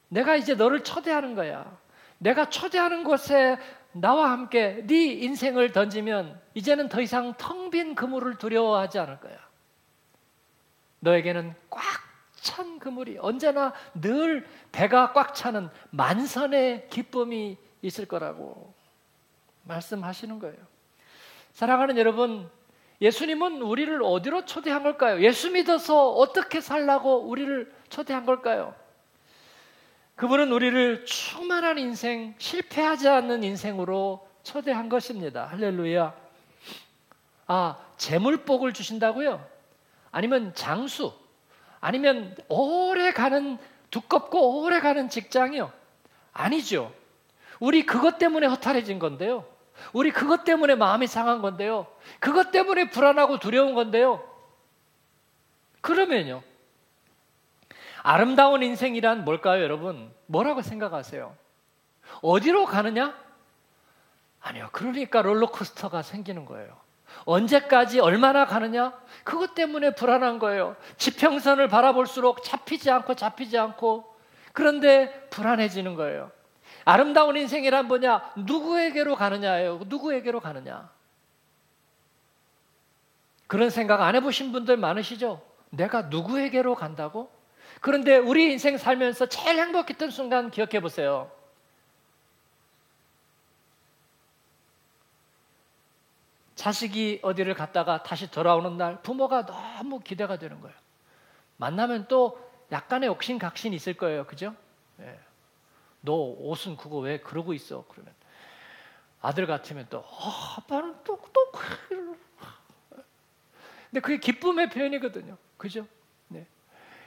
내가 0.07 0.35
이제 0.35 0.53
너를 0.53 0.83
초대하는 0.83 1.33
거야. 1.33 1.77
내가 2.19 2.47
초대하는 2.49 3.03
곳에 3.03 3.57
나와 3.91 4.29
함께 4.31 4.85
네 4.85 5.05
인생을 5.13 5.71
던지면 5.71 6.39
이제는 6.53 6.89
더 6.89 7.01
이상 7.01 7.33
텅 7.37 7.71
빈 7.71 7.95
그물을 7.95 8.37
두려워하지 8.37 8.99
않을 8.99 9.19
거야. 9.19 9.37
너에게는 10.99 11.55
꽉 11.69 12.05
찬 12.45 12.77
그물이 12.77 13.17
언제나 13.17 13.73
늘 13.95 14.47
배가 14.71 15.13
꽉 15.13 15.33
차는 15.33 15.67
만선의 15.89 16.89
기쁨이 16.91 17.57
있을 17.81 18.05
거라고 18.05 18.74
말씀하시는 19.65 20.39
거예요. 20.39 20.57
사랑하는 21.51 21.97
여러분, 21.97 22.49
예수님은 23.01 23.61
우리를 23.61 24.01
어디로 24.03 24.45
초대한 24.45 24.83
걸까요? 24.83 25.21
예수 25.21 25.51
믿어서 25.51 26.11
어떻게 26.11 26.61
살라고 26.61 27.27
우리를 27.27 27.73
초대한 27.89 28.25
걸까요? 28.25 28.73
그분은 30.15 30.51
우리를 30.51 31.05
충만한 31.05 31.77
인생, 31.77 32.35
실패하지 32.37 33.09
않는 33.09 33.43
인생으로 33.43 34.25
초대한 34.43 34.87
것입니다. 34.87 35.45
할렐루야. 35.47 36.15
아, 37.47 37.77
재물복을 37.97 38.73
주신다고요? 38.73 39.45
아니면 40.11 40.53
장수? 40.55 41.13
아니면 41.81 42.35
오래 42.47 43.11
가는, 43.11 43.57
두껍고 43.91 44.63
오래 44.63 44.79
가는 44.79 45.09
직장이요? 45.09 45.71
아니죠. 46.31 46.93
우리 47.59 47.85
그것 47.85 48.17
때문에 48.17 48.47
허탈해진 48.47 48.99
건데요. 48.99 49.45
우리 49.93 50.11
그것 50.11 50.43
때문에 50.43 50.75
마음이 50.75 51.07
상한 51.07 51.41
건데요. 51.41 51.87
그것 52.19 52.51
때문에 52.51 52.89
불안하고 52.89 53.39
두려운 53.39 53.73
건데요. 53.73 54.23
그러면요. 55.81 56.41
아름다운 58.01 58.63
인생이란 58.63 59.25
뭘까요, 59.25 59.63
여러분? 59.63 60.13
뭐라고 60.27 60.61
생각하세요? 60.61 61.35
어디로 62.21 62.65
가느냐? 62.65 63.15
아니요. 64.41 64.69
그러니까 64.71 65.21
롤러코스터가 65.21 66.03
생기는 66.03 66.45
거예요. 66.45 66.77
언제까지 67.25 67.99
얼마나 67.99 68.45
가느냐? 68.45 68.93
그것 69.23 69.55
때문에 69.55 69.95
불안한 69.95 70.39
거예요. 70.39 70.75
지평선을 70.97 71.67
바라볼수록 71.67 72.43
잡히지 72.43 72.91
않고 72.91 73.15
잡히지 73.15 73.57
않고 73.57 74.15
그런데 74.53 75.27
불안해지는 75.29 75.95
거예요. 75.95 76.31
아름다운 76.85 77.35
인생이란 77.35 77.87
뭐냐? 77.87 78.33
누구에게로 78.37 79.15
가느냐예요. 79.15 79.81
누구에게로 79.87 80.39
가느냐? 80.39 80.89
그런 83.47 83.71
생각 83.71 84.01
안 84.01 84.15
해보신 84.15 84.51
분들 84.51 84.77
많으시죠? 84.77 85.41
내가 85.71 86.03
누구에게로 86.03 86.75
간다고? 86.75 87.31
그런데 87.81 88.17
우리 88.17 88.51
인생 88.51 88.77
살면서 88.77 89.25
제일 89.25 89.59
행복했던 89.59 90.11
순간 90.11 90.51
기억해 90.51 90.79
보세요. 90.79 91.31
자식이 96.55 97.19
어디를 97.21 97.53
갔다가 97.53 98.03
다시 98.03 98.31
돌아오는 98.31 98.77
날 98.77 99.01
부모가 99.01 99.45
너무 99.45 99.99
기대가 99.99 100.37
되는 100.37 100.61
거예요. 100.61 100.75
만나면 101.57 102.07
또 102.07 102.39
약간의 102.71 103.09
옥신각신이 103.09 103.75
있을 103.75 103.95
거예요. 103.95 104.25
그죠? 104.25 104.55
예. 105.01 105.19
너 106.05 106.13
옷은 106.13 106.77
그거 106.77 106.99
왜 106.99 107.19
그러고 107.19 107.53
있어? 107.53 107.85
그러면 107.89 108.13
아들 109.21 109.47
같으면 109.47 109.87
또 109.89 109.99
어, 109.99 110.31
아빠는 110.57 111.03
또또 111.03 111.51
근데 113.89 113.99
그게 114.01 114.19
기쁨의 114.19 114.69
표현이거든요. 114.69 115.37
그죠? 115.57 115.87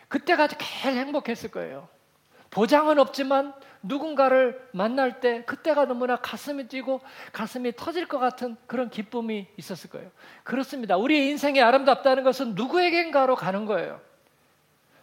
그때가 0.09 0.49
제일 0.49 0.97
행복했을 0.97 1.51
거예요. 1.51 1.89
보장은 2.51 2.99
없지만 2.99 3.53
누군가를 3.83 4.69
만날 4.73 5.21
때 5.21 5.45
그때가 5.45 5.85
너무나 5.85 6.17
가슴이 6.17 6.67
뛰고 6.67 7.01
가슴이 7.33 7.73
터질 7.77 8.09
것 8.09 8.19
같은 8.19 8.57
그런 8.67 8.89
기쁨이 8.89 9.47
있었을 9.57 9.91
거예요. 9.91 10.11
그렇습니다. 10.45 10.97
우리의 10.97 11.29
인생이 11.29 11.61
아름답다는 11.61 12.25
것은 12.25 12.55
누구에겐가로 12.55 13.37
가는 13.37 13.67
거예요. 13.67 14.01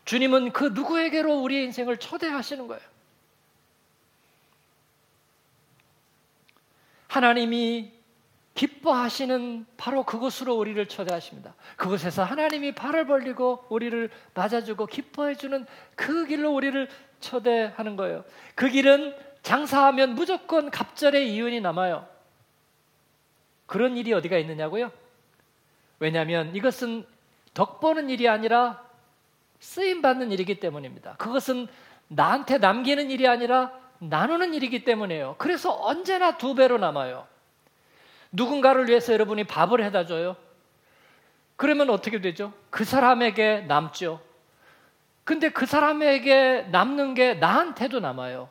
주님은 0.06 0.54
그 0.54 0.66
누구에게로 0.74 1.40
우리의 1.42 1.66
인생을 1.66 1.98
초대하시는 1.98 2.68
거예요. 2.68 2.95
하나님이 7.16 7.94
기뻐하시는 8.56 9.66
바로 9.78 10.04
그곳으로 10.04 10.56
우리를 10.56 10.86
초대하십니다. 10.88 11.56
그곳에서 11.78 12.26
하나님이 12.26 12.74
팔을 12.74 13.08
벌리고 13.08 13.64
우리를 13.70 14.10
맞아주고 14.34 14.88
기뻐해주는 14.88 15.66
그 15.96 16.26
길로 16.26 16.54
우리를 16.54 16.90
초대하는 17.22 17.96
거예요. 17.96 18.26
그 18.54 18.68
길은 18.68 19.16
장사하면 19.44 20.16
무조건 20.16 20.70
갑절의 20.70 21.34
이윤이 21.34 21.62
남아요. 21.62 22.06
그런 23.66 23.96
일이 23.96 24.12
어디가 24.12 24.38
있느냐고요? 24.40 24.92
왜냐하면 26.00 26.54
이것은 26.54 27.06
덕 27.54 27.80
보는 27.80 28.10
일이 28.10 28.28
아니라 28.28 28.84
쓰임 29.60 30.02
받는 30.02 30.34
일이기 30.34 30.60
때문입니다. 30.60 31.16
그것은 31.16 31.68
나한테 32.10 32.58
남기는 32.58 33.10
일이 33.10 33.26
아니라 33.26 33.85
나누는 34.00 34.54
일이기 34.54 34.84
때문이에요. 34.84 35.36
그래서 35.38 35.72
언제나 35.82 36.38
두 36.38 36.56
배로 36.56 36.78
남아요. 36.78 37.28
누군가를 38.32 38.88
위해서 38.88 39.14
여러분이 39.14 39.46
밥을 39.46 39.84
해다 39.84 40.06
줘요. 40.06 40.36
그러면 41.56 41.90
어떻게 41.90 42.20
되죠? 42.20 42.54
그 42.70 42.84
사람에게 42.84 43.62
남죠. 43.62 44.22
근데 45.24 45.50
그 45.50 45.66
사람에게 45.66 46.68
남는 46.72 47.14
게 47.14 47.34
나한테도 47.36 48.00
남아요. 48.00 48.50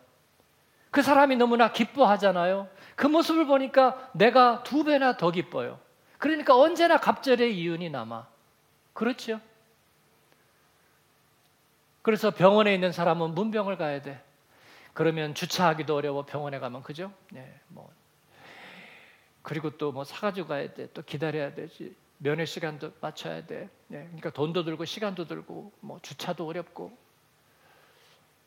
그 0.91 1.03
사람이 1.03 1.37
너무나 1.37 1.73
기뻐하잖아요. 1.73 2.69
그 2.97 3.07
모습을 3.07 3.47
보니까 3.47 4.11
내가 4.13 4.63
두 4.63 4.85
배나 4.85 5.17
더 5.17 5.31
기뻐요. 5.31 5.79
그러니까 6.19 6.57
언제나 6.57 6.97
갑절의 6.97 7.57
이윤이 7.59 7.91
남아. 7.91 8.27
그렇죠? 8.93 9.41
그래서 12.03 12.31
병원에 12.31 12.75
있는 12.75 12.93
사람은 12.93 13.35
문병을 13.35 13.77
가야 13.77 14.03
돼. 14.03 14.23
그러면 14.95 15.35
주차하기도 15.35 15.95
어려워 15.95 16.25
병원에 16.25 16.59
가면 16.59 16.83
그죠? 16.83 17.13
네, 17.31 17.61
뭐 17.69 17.93
그리고 19.43 19.77
또 19.77 19.93
뭐 19.93 20.05
사가지고 20.05 20.49
가야 20.49 20.73
돼. 20.73 20.89
또 20.95 21.03
기다려야 21.03 21.55
되지. 21.55 21.95
면회 22.19 22.45
시간도 22.47 22.93
맞춰야 23.01 23.45
돼. 23.45 23.69
네, 23.89 24.05
그러니까 24.05 24.31
돈도 24.31 24.65
들고 24.65 24.85
시간도 24.87 25.27
들고 25.27 25.73
뭐 25.81 25.99
주차도 26.01 26.47
어렵고. 26.47 26.97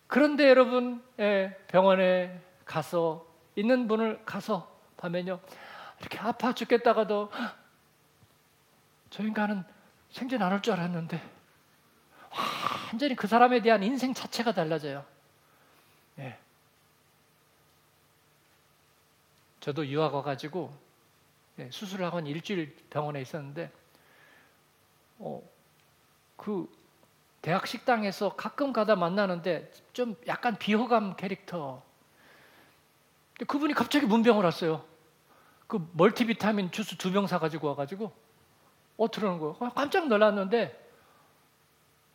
그런데 0.08 0.48
여러분 0.50 1.04
예, 1.20 1.56
병원에 1.68 2.42
가서 2.66 3.28
있는 3.56 3.88
분을 3.88 4.24
가서 4.26 4.74
보면요 4.98 5.40
이렇게 6.00 6.18
아파 6.20 6.54
죽겠다가도 6.54 7.30
저 9.10 9.24
인간은 9.24 9.64
생전 10.12 10.42
안올줄 10.42 10.74
알았는데 10.74 11.22
완전히 12.92 13.16
그 13.16 13.28
사람에 13.28 13.62
대한 13.62 13.84
인생 13.84 14.14
자체가 14.14 14.54
달라져요. 14.54 15.06
예. 16.20 16.38
저도 19.60 19.86
유학 19.88 20.14
와가지고 20.14 20.74
예, 21.60 21.70
수술을 21.72 22.06
하고 22.06 22.18
한 22.18 22.28
일주일 22.28 22.76
병원에 22.90 23.22
있었는데 23.22 23.72
어, 25.20 25.42
그 26.36 26.70
대학 27.42 27.66
식당에서 27.68 28.36
가끔 28.36 28.72
가다 28.74 28.96
만나는데 28.96 29.72
좀 29.94 30.16
약간 30.28 30.58
비호감 30.58 31.16
캐릭터. 31.16 31.82
그분이 33.48 33.74
갑자기 33.74 34.06
문병을 34.06 34.44
왔어요. 34.44 34.84
그 35.68 35.88
멀티비타민 35.94 36.72
주스 36.72 36.96
두 36.98 37.12
병 37.12 37.28
사가지고 37.28 37.68
와가지고 37.70 38.12
어 38.98 39.12
들어오는 39.12 39.40
거예요. 39.40 39.74
깜짝 39.74 40.08
놀랐는데 40.08 40.86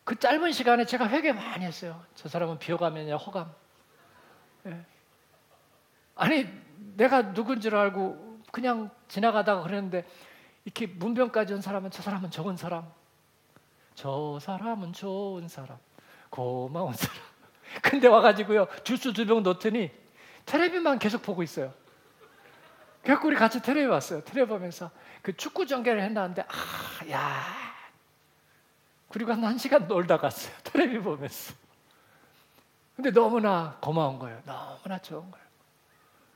그 0.03 0.17
짧은 0.19 0.51
시간에 0.51 0.85
제가 0.85 1.07
회개 1.07 1.31
많이 1.33 1.65
했어요. 1.65 2.03
저 2.15 2.27
사람은 2.29 2.59
비호감이 2.59 2.99
아니라 3.01 3.17
호감. 3.17 3.53
예. 4.67 4.85
아니 6.15 6.47
내가 6.95 7.21
누군지를 7.21 7.77
알고 7.77 8.41
그냥 8.51 8.89
지나가다가 9.07 9.63
그랬는데 9.63 10.05
이렇게 10.65 10.87
문병까지 10.87 11.53
온 11.53 11.61
사람은 11.61 11.91
저 11.91 12.01
사람은 12.01 12.31
적은 12.31 12.55
사람. 12.57 12.89
저 13.95 14.39
사람은 14.41 14.93
좋은 14.93 15.47
사람. 15.47 15.77
고마운 16.29 16.93
사람. 16.93 17.15
근데 17.81 18.07
와가지고요. 18.07 18.67
주스 18.83 19.11
두 19.13 19.25
병 19.25 19.43
넣더니 19.43 19.91
테레비만 20.45 20.99
계속 20.99 21.21
보고 21.21 21.41
있어요. 21.43 21.73
그래갖고 23.01 23.27
우리 23.27 23.35
같이 23.35 23.61
테레비 23.61 23.87
봤어요. 23.89 24.23
테레비 24.23 24.47
보면서 24.47 24.89
그 25.21 25.35
축구 25.35 25.65
전개를 25.65 26.01
했나는데 26.01 26.43
아, 26.43 27.09
야. 27.11 27.43
그리고 29.09 29.31
한 29.33 29.41
1시간 29.41 29.87
놀다 29.87 30.17
갔어요. 30.17 30.53
테레비 30.63 30.99
보면서. 30.99 31.53
근데 32.95 33.11
너무나 33.11 33.77
고마운 33.81 34.19
거예요. 34.19 34.39
너무나 34.45 34.99
좋은 34.99 35.29
거예요. 35.31 35.45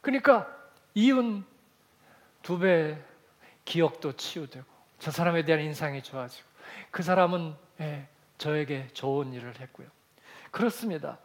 그러니까 0.02 0.48
이윤 0.96 1.46
두 2.41 2.60
배 2.60 2.98
기억도 3.65 4.13
치유되고 4.13 4.65
저 5.00 5.12
사람에 5.12 5.43
대한 5.43 5.62
인상이 5.62 6.02
좋아지고 6.02 6.48
그 6.91 7.04
사람은 7.04 7.56
예, 7.82 8.08
저에게 8.38 8.88
좋은 8.93 9.34
일을 9.34 9.60
했고요. 9.60 9.88
그렇습니다. 10.52 11.17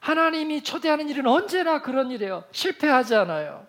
하나님이 0.00 0.62
초대하는 0.64 1.08
일은 1.08 1.26
언제나 1.26 1.80
그런 1.82 2.10
일이에요. 2.10 2.44
실패하지 2.50 3.14
않아요. 3.14 3.66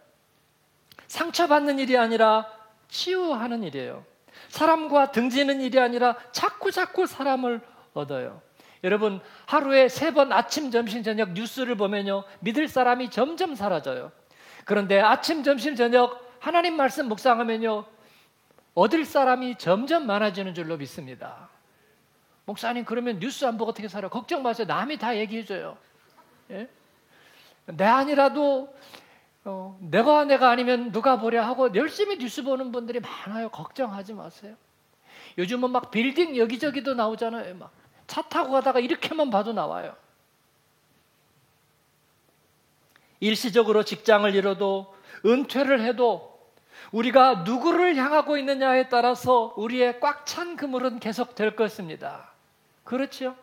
상처받는 1.07 1.77
일이 1.79 1.97
아니라 1.97 2.47
치유하는 2.87 3.63
일이에요. 3.63 4.03
사람과 4.49 5.11
등지는 5.11 5.61
일이 5.61 5.79
아니라 5.79 6.17
자꾸 6.31 6.71
자꾸 6.71 7.05
사람을 7.05 7.61
얻어요. 7.93 8.41
여러분 8.83 9.21
하루에 9.45 9.87
세 9.89 10.11
번 10.11 10.31
아침, 10.33 10.71
점심, 10.71 11.03
저녁 11.03 11.31
뉴스를 11.33 11.75
보면요 11.75 12.23
믿을 12.39 12.67
사람이 12.67 13.09
점점 13.09 13.55
사라져요. 13.55 14.11
그런데 14.65 14.99
아침, 14.99 15.43
점심, 15.43 15.75
저녁 15.75 16.19
하나님 16.39 16.75
말씀 16.75 17.07
묵상하면요 17.07 17.85
얻을 18.73 19.05
사람이 19.05 19.57
점점 19.57 20.07
많아지는 20.07 20.53
줄로 20.53 20.77
믿습니다. 20.77 21.49
목사님 22.45 22.85
그러면 22.85 23.19
뉴스 23.19 23.45
안 23.45 23.57
보고 23.57 23.71
어떻게 23.71 23.87
살아? 23.87 24.09
걱정 24.09 24.41
마세요. 24.43 24.65
남이 24.67 24.97
다 24.97 25.15
얘기해줘요. 25.15 25.77
예? 26.51 26.67
내 27.65 27.85
아니라도 27.85 28.73
어, 29.43 29.77
내가 29.81 30.25
내가 30.25 30.49
아니면 30.49 30.91
누가 30.91 31.19
보려 31.19 31.43
하고 31.43 31.73
열심히 31.75 32.17
뉴스 32.17 32.43
보는 32.43 32.71
분들이 32.71 32.99
많아요. 32.99 33.49
걱정하지 33.49 34.13
마세요. 34.13 34.55
요즘은 35.37 35.69
막 35.71 35.91
빌딩 35.91 36.35
여기저기도 36.35 36.93
나오잖아요. 36.95 37.55
막 37.55 37.71
차 38.11 38.21
타고 38.23 38.51
가다가 38.51 38.81
이렇게만 38.81 39.29
봐도 39.29 39.53
나와요. 39.53 39.95
일시적으로 43.21 43.83
직장을 43.85 44.35
잃어도 44.35 44.93
은퇴를 45.25 45.79
해도 45.79 46.37
우리가 46.91 47.43
누구를 47.45 47.95
향하고 47.95 48.37
있느냐에 48.37 48.89
따라서 48.89 49.53
우리의 49.55 50.01
꽉 50.01 50.25
찬 50.25 50.57
그물은 50.57 50.99
계속 50.99 51.35
될 51.35 51.55
것입니다. 51.55 52.33
그렇죠? 52.83 53.33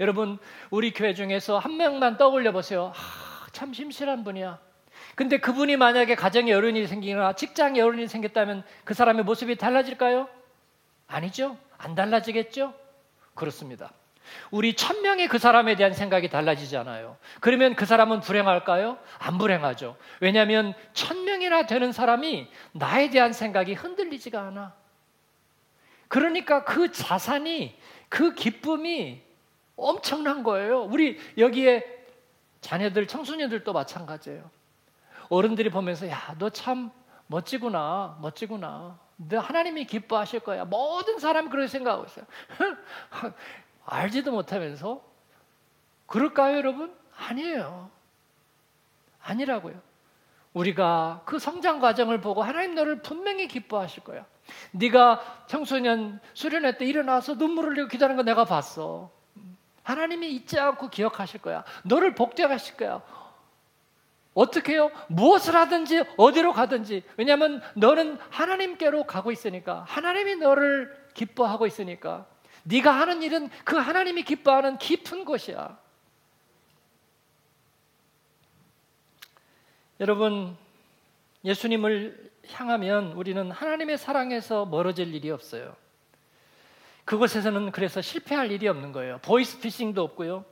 여러분, 0.00 0.38
우리 0.70 0.90
교회 0.94 1.12
중에서 1.12 1.58
한 1.58 1.76
명만 1.76 2.16
떠올려 2.16 2.52
보세요. 2.52 2.94
아, 2.96 3.46
참 3.52 3.74
심실한 3.74 4.24
분이야. 4.24 4.58
근데 5.14 5.36
그분이 5.36 5.76
만약에 5.76 6.14
가정에 6.14 6.54
어른이 6.54 6.86
생기거나 6.86 7.34
직장에 7.34 7.82
어른이 7.82 8.08
생겼다면 8.08 8.64
그 8.84 8.94
사람의 8.94 9.24
모습이 9.24 9.56
달라질까요? 9.56 10.26
아니죠. 11.06 11.58
안 11.76 11.94
달라지겠죠? 11.94 12.83
그렇습니다. 13.34 13.92
우리 14.50 14.74
천 14.74 15.02
명의 15.02 15.28
그 15.28 15.38
사람에 15.38 15.76
대한 15.76 15.92
생각이 15.92 16.28
달라지지 16.30 16.76
않아요. 16.78 17.18
그러면 17.40 17.74
그 17.74 17.84
사람은 17.84 18.20
불행할까요? 18.20 18.98
안 19.18 19.38
불행하죠. 19.38 19.96
왜냐하면 20.20 20.72
천 20.94 21.24
명이나 21.24 21.66
되는 21.66 21.92
사람이 21.92 22.48
나에 22.72 23.10
대한 23.10 23.32
생각이 23.32 23.74
흔들리지가 23.74 24.40
않아. 24.40 24.74
그러니까 26.08 26.64
그 26.64 26.90
자산이 26.90 27.78
그 28.08 28.34
기쁨이 28.34 29.22
엄청난 29.76 30.42
거예요. 30.42 30.82
우리 30.84 31.18
여기에 31.36 31.84
자녀들, 32.60 33.06
청소년들도 33.06 33.72
마찬가지예요. 33.72 34.50
어른들이 35.28 35.70
보면서 35.70 36.08
야, 36.08 36.34
너 36.38 36.48
참 36.50 36.90
멋지구나, 37.26 38.18
멋지구나. 38.20 38.98
너 39.28 39.38
하나님이 39.38 39.86
기뻐하실 39.86 40.40
거야. 40.40 40.64
모든 40.64 41.18
사람이 41.18 41.48
그렇게 41.48 41.68
생각하고 41.68 42.04
있어요. 42.04 42.24
알지도 43.86 44.32
못하면서 44.32 45.02
그럴까요, 46.06 46.56
여러분? 46.56 46.94
아니에요. 47.16 47.90
아니라고요. 49.22 49.80
우리가 50.52 51.22
그 51.24 51.38
성장 51.38 51.80
과정을 51.80 52.20
보고 52.20 52.42
하나님 52.42 52.74
너를 52.74 53.02
분명히 53.02 53.48
기뻐하실 53.48 54.04
거야. 54.04 54.24
네가 54.72 55.44
청소년 55.48 56.20
수련회 56.34 56.76
때 56.76 56.84
일어나서 56.84 57.34
눈물을 57.34 57.70
흘리고 57.70 57.88
기다리는 57.88 58.16
거 58.16 58.22
내가 58.22 58.44
봤어. 58.44 59.10
하나님이 59.82 60.30
잊지 60.30 60.58
않고 60.58 60.88
기억하실 60.88 61.42
거야. 61.42 61.64
너를 61.82 62.14
복되하실 62.14 62.76
거야. 62.76 63.02
어떻게 64.34 64.72
해요? 64.72 64.90
무엇을 65.08 65.54
하든지 65.54 66.04
어디로 66.16 66.52
가든지. 66.52 67.04
왜냐하면 67.16 67.62
너는 67.74 68.18
하나님께로 68.30 69.04
가고 69.04 69.30
있으니까. 69.30 69.84
하나님이 69.86 70.36
너를 70.36 70.92
기뻐하고 71.14 71.66
있으니까. 71.66 72.26
네가 72.64 72.90
하는 72.90 73.22
일은 73.22 73.48
그 73.64 73.76
하나님이 73.76 74.24
기뻐하는 74.24 74.78
깊은 74.78 75.24
곳이야. 75.24 75.78
여러분, 80.00 80.56
예수님을 81.44 82.32
향하면 82.50 83.12
우리는 83.12 83.50
하나님의 83.50 83.96
사랑에서 83.98 84.66
멀어질 84.66 85.14
일이 85.14 85.30
없어요. 85.30 85.76
그곳에서는 87.04 87.70
그래서 87.70 88.00
실패할 88.00 88.50
일이 88.50 88.66
없는 88.66 88.92
거예요. 88.92 89.18
보이스피싱도 89.22 90.02
없고요. 90.02 90.44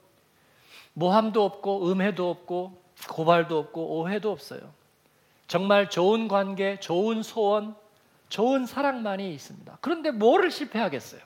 모함도 0.92 1.44
없고 1.44 1.90
음해도 1.90 2.30
없고 2.30 2.81
고발도 3.08 3.58
없고 3.58 3.98
오해도 3.98 4.30
없어요. 4.30 4.60
정말 5.46 5.90
좋은 5.90 6.28
관계, 6.28 6.78
좋은 6.80 7.22
소원, 7.22 7.74
좋은 8.28 8.64
사랑만이 8.64 9.34
있습니다. 9.34 9.78
그런데 9.80 10.10
뭐를 10.10 10.50
실패하겠어요? 10.50 11.20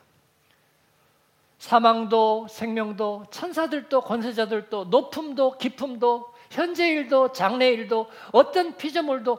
사망도 1.59 2.49
생명도 2.49 3.27
천사들도 3.31 4.01
권세자들도 4.03 4.87
높음도 4.87 5.57
깊음도 5.59 6.35
현재일도 6.51 7.33
장래일도 7.33 8.11
어떤 8.33 8.77
피조물도 8.77 9.39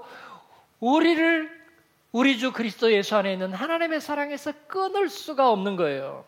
우리를 0.79 1.57
우리 2.11 2.39
주 2.39 2.51
그리스도 2.51 2.91
예수 2.91 3.15
안에 3.15 3.33
있는 3.33 3.53
하나님의 3.53 4.01
사랑에서 4.01 4.53
끊을 4.67 5.09
수가 5.09 5.51
없는 5.51 5.75
거예요. 5.75 6.25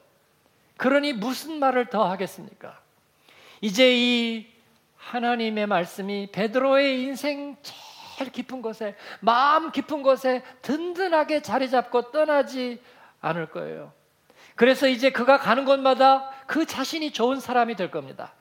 그러니 0.77 1.13
무슨 1.13 1.59
말을 1.59 1.87
더 1.87 2.09
하겠습니까? 2.09 2.79
이제 3.61 3.91
이 3.95 4.47
하나님의 4.99 5.65
말씀이 5.65 6.29
베드로의 6.31 7.03
인생 7.03 7.57
제일 7.61 8.31
깊은 8.31 8.61
곳에 8.61 8.95
마음 9.21 9.71
깊은 9.71 10.03
곳에 10.03 10.43
든든하게 10.61 11.41
자리 11.41 11.69
잡고 11.69 12.11
떠나지 12.11 12.81
않을 13.21 13.49
거예요. 13.49 13.91
그래서 14.55 14.87
이제 14.87 15.09
그가 15.09 15.37
가는 15.37 15.65
곳마다 15.65 16.29
그 16.45 16.65
자신이 16.65 17.11
좋은 17.11 17.39
사람이 17.39 17.75
될 17.75 17.91
겁니다. 17.91 18.33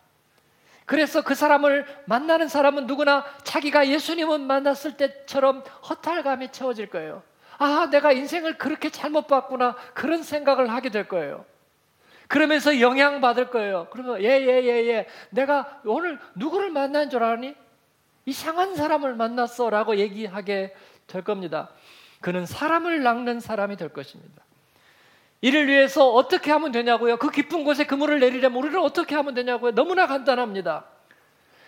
그래서 0.84 1.22
그 1.22 1.34
사람을 1.34 1.86
만나는 2.06 2.48
사람은 2.48 2.86
누구나 2.86 3.24
자기가 3.44 3.88
예수님을 3.88 4.38
만났을 4.40 4.96
때처럼 4.96 5.62
허탈감이 5.88 6.50
채워질 6.50 6.88
거예요. 6.88 7.22
아, 7.58 7.88
내가 7.90 8.12
인생을 8.12 8.56
그렇게 8.56 8.88
잘못 8.90 9.26
봤구나. 9.26 9.76
그런 9.94 10.22
생각을 10.22 10.70
하게 10.70 10.88
될 10.90 11.06
거예요. 11.06 11.44
그러면서 12.28 12.80
영향받을 12.80 13.50
거예요. 13.50 13.88
그러면, 13.90 14.22
예, 14.22 14.28
예, 14.28 14.62
예, 14.62 14.86
예. 14.88 15.06
내가 15.30 15.80
오늘 15.84 16.18
누구를 16.36 16.70
만난 16.70 17.10
줄 17.10 17.22
아니? 17.24 17.54
이상한 18.26 18.76
사람을 18.76 19.14
만났어. 19.14 19.70
라고 19.70 19.96
얘기하게 19.96 20.74
될 21.06 21.24
겁니다. 21.24 21.70
그는 22.20 22.44
사람을 22.44 23.02
낚는 23.02 23.40
사람이 23.40 23.76
될 23.76 23.88
것입니다. 23.88 24.42
이를 25.40 25.68
위해서 25.68 26.10
어떻게 26.12 26.50
하면 26.50 26.72
되냐고요? 26.72 27.16
그 27.16 27.30
깊은 27.30 27.64
곳에 27.64 27.86
그물을 27.86 28.18
내리려면 28.20 28.58
우리는 28.58 28.78
어떻게 28.80 29.14
하면 29.14 29.34
되냐고요? 29.34 29.72
너무나 29.72 30.06
간단합니다. 30.06 30.84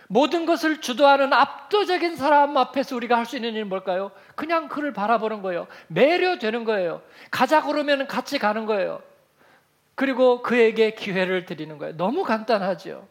모든 0.08 0.44
것을 0.44 0.80
주도하는 0.80 1.32
압도적인 1.32 2.16
사람 2.16 2.56
앞에서 2.56 2.96
우리가 2.96 3.16
할 3.16 3.26
수 3.26 3.36
있는 3.36 3.54
일은 3.54 3.68
뭘까요? 3.68 4.10
그냥 4.34 4.68
그를 4.68 4.92
바라보는 4.92 5.40
거예요. 5.40 5.68
매료되는 5.86 6.64
거예요. 6.64 7.00
가자 7.30 7.62
그러면 7.62 8.08
같이 8.08 8.38
가는 8.40 8.66
거예요. 8.66 9.00
그리고 10.00 10.40
그에게 10.40 10.94
기회를 10.94 11.44
드리는 11.44 11.76
거예요. 11.76 11.94
너무 11.94 12.24
간단하죠. 12.24 13.06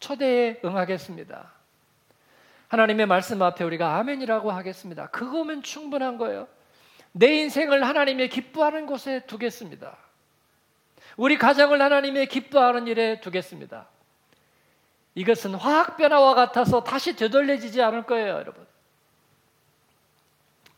초대에 0.00 0.58
응하겠습니다. 0.64 1.52
하나님의 2.68 3.04
말씀 3.04 3.42
앞에 3.42 3.62
우리가 3.62 3.98
아멘이라고 3.98 4.50
하겠습니다. 4.50 5.08
그거면 5.08 5.62
충분한 5.62 6.16
거예요. 6.16 6.48
내 7.12 7.34
인생을 7.34 7.86
하나님의 7.86 8.30
기뻐하는 8.30 8.86
곳에 8.86 9.26
두겠습니다. 9.26 9.98
우리 11.18 11.36
가정을 11.36 11.82
하나님의 11.82 12.28
기뻐하는 12.28 12.86
일에 12.86 13.20
두겠습니다. 13.20 13.86
이것은 15.14 15.56
화학 15.56 15.98
변화와 15.98 16.32
같아서 16.32 16.82
다시 16.82 17.14
되돌려지지 17.16 17.82
않을 17.82 18.04
거예요, 18.04 18.28
여러분. 18.28 18.66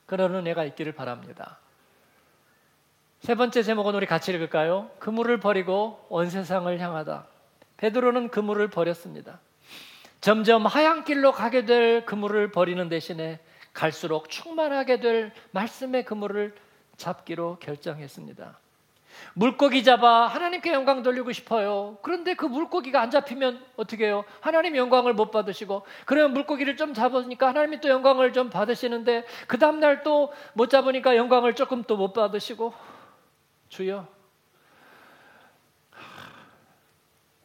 그런 0.07 0.35
은혜가 0.35 0.65
있기를 0.65 0.91
바랍니다. 0.91 1.61
세 3.27 3.35
번째 3.35 3.65
제목은 3.65 3.93
우리 3.97 4.07
같이 4.07 4.33
읽을까요? 4.33 4.89
그물을 5.01 5.41
버리고 5.41 5.99
온 6.11 6.31
세상을 6.31 6.79
향하다. 6.79 7.27
베드로는 7.77 8.29
그물을 8.29 8.69
버렸습니다. 8.69 9.41
점점 10.21 10.65
하얀 10.65 11.03
길로 11.03 11.33
가게 11.33 11.65
될 11.65 12.07
그물을 12.07 12.53
버리는 12.53 12.89
대신에 12.89 13.41
갈수록 13.73 14.31
충만하게 14.31 15.01
될 15.01 15.33
말씀의 15.51 16.05
그물을 16.05 16.55
잡기로 16.99 17.57
결정했습니다. 17.59 18.59
물고기 19.35 19.83
잡아 19.83 20.29
하나님께 20.29 20.73
영광 20.73 21.03
돌리고 21.03 21.33
싶어요. 21.33 21.99
그런데 22.03 22.35
그 22.35 22.47
물고기가 22.47 23.01
안 23.01 23.11
잡히면 23.11 23.61
어떻게 23.75 24.07
해요? 24.07 24.25
하나님 24.39 24.77
영광을 24.77 25.15
못 25.15 25.33
받으시고 25.33 25.85
그러면 26.05 26.33
물고기를 26.33 26.77
좀 26.77 26.95
잡으니까 26.95 27.49
하나님이 27.49 27.81
또 27.81 27.89
영광을 27.89 28.33
좀 28.33 28.51
받으시는데 28.51 29.25
그 29.49 29.59
다음 29.59 29.81
날 29.81 30.05
또 30.05 30.31
못 30.53 30.71
잡으니까 30.71 31.17
영광을 31.17 31.57
조금 31.57 31.83
또 31.83 31.97
못 31.97 32.13
받으시고 32.13 32.96
주여. 33.69 34.07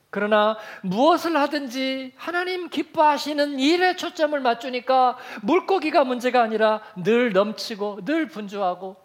그러나 0.09 0.57
무엇을 0.83 1.37
하든지 1.37 2.13
하나님 2.17 2.69
기뻐하시는 2.69 3.59
일에 3.59 3.95
초점을 3.95 4.37
맞추니까 4.37 5.17
물고기가 5.41 6.03
문제가 6.03 6.41
아니라 6.41 6.81
늘 6.97 7.31
넘치고 7.31 8.03
늘 8.03 8.27
분주하고 8.27 8.97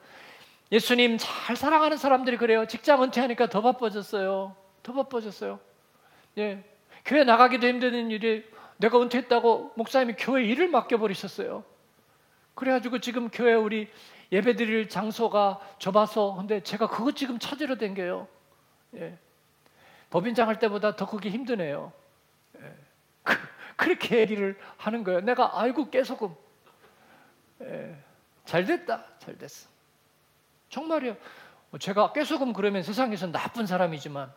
예수님 0.73 1.17
잘 1.19 1.55
사랑하는 1.55 1.97
사람들이 1.97 2.37
그래요. 2.37 2.67
직장 2.67 3.05
은퇴하니까 3.05 3.47
더 3.47 3.63
바빠졌어요. 3.63 4.57
더 4.83 4.93
바빠졌어요. 4.93 5.61
예. 6.39 6.65
교회 7.05 7.23
나가기도 7.23 7.69
힘든 7.69 8.11
일이 8.11 8.45
내가 8.79 9.01
은퇴했다고 9.01 9.75
목사님이 9.77 10.15
교회 10.19 10.45
일을 10.45 10.69
맡겨버리셨어요. 10.69 11.65
그래가지고 12.57 12.99
지금 12.99 13.29
교회 13.29 13.55
우리 13.55 13.89
예배 14.33 14.57
드릴 14.57 14.89
장소가 14.89 15.61
좁아서 15.79 16.35
근데 16.35 16.63
제가 16.63 16.89
그거 16.89 17.13
지금 17.13 17.39
찾으러 17.39 17.77
댕겨요. 17.77 18.27
예. 18.95 19.19
법인장 20.11 20.49
할 20.49 20.59
때보다 20.59 20.97
더 20.97 21.07
크기 21.07 21.31
힘드네요. 21.31 21.93
예. 22.61 22.75
그, 23.77 23.89
렇게 23.89 24.21
얘기를 24.21 24.59
하는 24.77 25.05
거예요. 25.05 25.21
내가 25.21 25.61
아이고 25.61 25.91
깨소금. 25.91 26.35
예. 27.63 27.97
잘 28.45 28.65
됐다. 28.65 29.05
잘 29.19 29.37
됐어. 29.39 29.69
정말이요. 30.69 31.17
뭐 31.71 31.79
제가 31.79 32.13
깨소금 32.13 32.53
그러면 32.53 32.83
세상에서 32.83 33.31
나쁜 33.31 33.67
사람이지만 33.67 34.33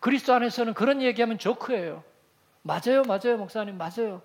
그리스도 0.00 0.32
안에서는 0.34 0.74
그런 0.74 1.02
얘기하면 1.02 1.38
조크예요. 1.38 2.04
맞아요, 2.62 3.02
맞아요, 3.06 3.36
목사님, 3.38 3.76
맞아요. 3.78 4.22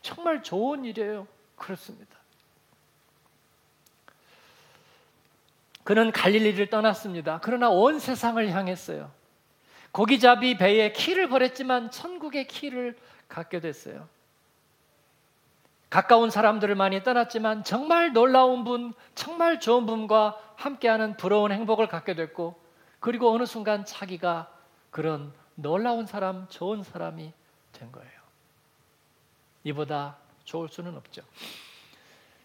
정말 0.00 0.42
좋은 0.42 0.84
일이에요. 0.84 1.26
그렇습니다. 1.56 2.16
그는 5.84 6.10
갈릴리를 6.12 6.70
떠났습니다. 6.70 7.40
그러나 7.42 7.68
온 7.68 7.98
세상을 7.98 8.50
향했어요. 8.50 9.10
고기잡이 9.92 10.56
배에 10.56 10.92
키를 10.92 11.28
버렸지만 11.28 11.90
천국의 11.90 12.48
키를 12.48 12.96
갖게 13.28 13.60
됐어요. 13.60 14.08
가까운 15.90 16.30
사람들을 16.30 16.74
많이 16.74 17.04
떠났지만 17.04 17.62
정말 17.62 18.12
놀라운 18.12 18.64
분, 18.64 18.94
정말 19.14 19.60
좋은 19.60 19.86
분과 19.86 20.36
함께하는 20.56 21.16
부러운 21.16 21.52
행복을 21.52 21.86
갖게 21.86 22.14
됐고 22.14 22.60
그리고 22.98 23.32
어느 23.32 23.44
순간 23.46 23.84
자기가 23.84 24.50
그런 24.90 25.32
놀라운 25.54 26.06
사람, 26.06 26.48
좋은 26.48 26.82
사람이 26.82 27.32
된 27.72 27.92
거예요. 27.92 28.10
이보다 29.62 30.16
좋을 30.44 30.68
수는 30.68 30.96
없죠. 30.96 31.22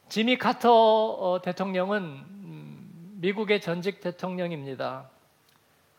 지미 0.10 0.38
카터 0.38 0.72
어, 0.72 1.42
대통령은 1.42 2.02
음, 2.02 2.59
미국의 3.22 3.60
전직 3.60 4.00
대통령입니다. 4.00 5.10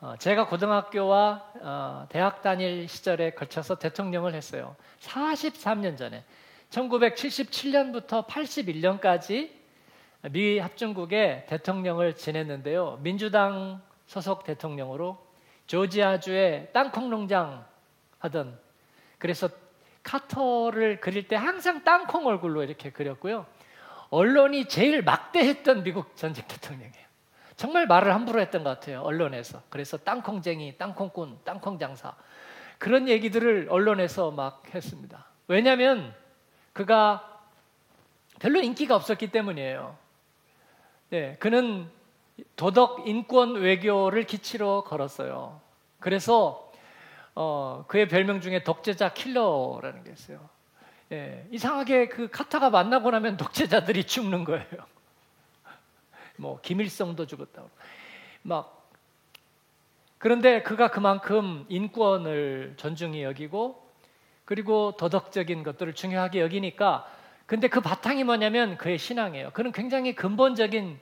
어, 0.01 0.15
제가 0.19 0.47
고등학교와 0.47 1.53
어, 1.61 2.07
대학 2.09 2.41
다닐 2.41 2.89
시절에 2.89 3.33
걸쳐서 3.33 3.79
대통령을 3.79 4.35
했어요. 4.35 4.75
43년 5.01 5.99
전에 5.99 6.25
1977년부터 6.71 8.27
81년까지 8.27 9.51
미 10.31 10.59
합중국의 10.59 11.45
대통령을 11.47 12.15
지냈는데요. 12.17 13.01
민주당 13.03 13.83
소속 14.07 14.45
대통령으로 14.45 15.19
조지아주의 15.67 16.71
땅콩 16.73 17.11
농장 17.11 17.67
하던 18.21 18.59
그래서 19.19 19.51
카터를 20.03 21.01
그릴 21.01 21.29
때 21.29 21.37
항상 21.37 21.85
땅콩 21.85 22.27
얼굴로 22.27 22.63
이렇게 22.63 22.91
그렸고요. 22.91 23.45
언론이 24.09 24.69
제일 24.69 25.03
막대했던 25.03 25.83
미국 25.83 26.17
전직 26.17 26.49
대통령이에요. 26.49 27.10
정말 27.61 27.87
말을 27.87 28.15
함부로 28.15 28.41
했던 28.41 28.65
것 28.65 28.71
같아요. 28.71 29.03
언론에서. 29.03 29.61
그래서 29.69 29.99
땅콩쟁이, 29.99 30.79
땅콩꾼, 30.79 31.41
땅콩 31.45 31.79
장사. 31.79 32.15
그런 32.79 33.07
얘기들을 33.07 33.67
언론에서 33.69 34.31
막 34.31 34.63
했습니다. 34.75 35.27
왜냐하면 35.47 36.15
그가 36.73 37.43
별로 38.39 38.61
인기가 38.61 38.97
없었기 38.97 39.31
때문이에요. 39.31 39.95
네, 41.11 41.37
그는 41.39 41.87
도덕 42.57 43.07
인권 43.07 43.57
외교를 43.57 44.25
기치로 44.25 44.85
걸었어요. 44.85 45.61
그래서 45.99 46.73
어, 47.35 47.85
그의 47.89 48.09
별명 48.09 48.41
중에 48.41 48.63
독재자 48.63 49.13
킬러라는 49.13 50.03
게 50.03 50.13
있어요. 50.13 50.49
예, 51.13 51.47
이상하게 51.51 52.09
그 52.09 52.31
카타가 52.31 52.71
만나고 52.71 53.11
나면 53.11 53.37
독재자들이 53.37 54.05
죽는 54.05 54.45
거예요. 54.45 55.00
뭐 56.41 56.59
김일성도 56.63 57.27
죽었다고. 57.27 57.69
막 58.43 58.89
그런데 60.19 60.63
그가 60.63 60.89
그만큼 60.89 61.65
인권을 61.69 62.75
존중히 62.77 63.23
여기고 63.23 63.87
그리고 64.45 64.95
도덕적인 64.99 65.63
것들을 65.63 65.95
중요하게 65.95 66.41
여기니까 66.41 67.07
근데 67.47 67.69
그 67.69 67.81
바탕이 67.81 68.25
뭐냐면 68.25 68.77
그의 68.77 68.97
신앙이에요. 68.99 69.51
그는 69.51 69.73
굉장히 69.73 70.15
근본적인 70.15 70.99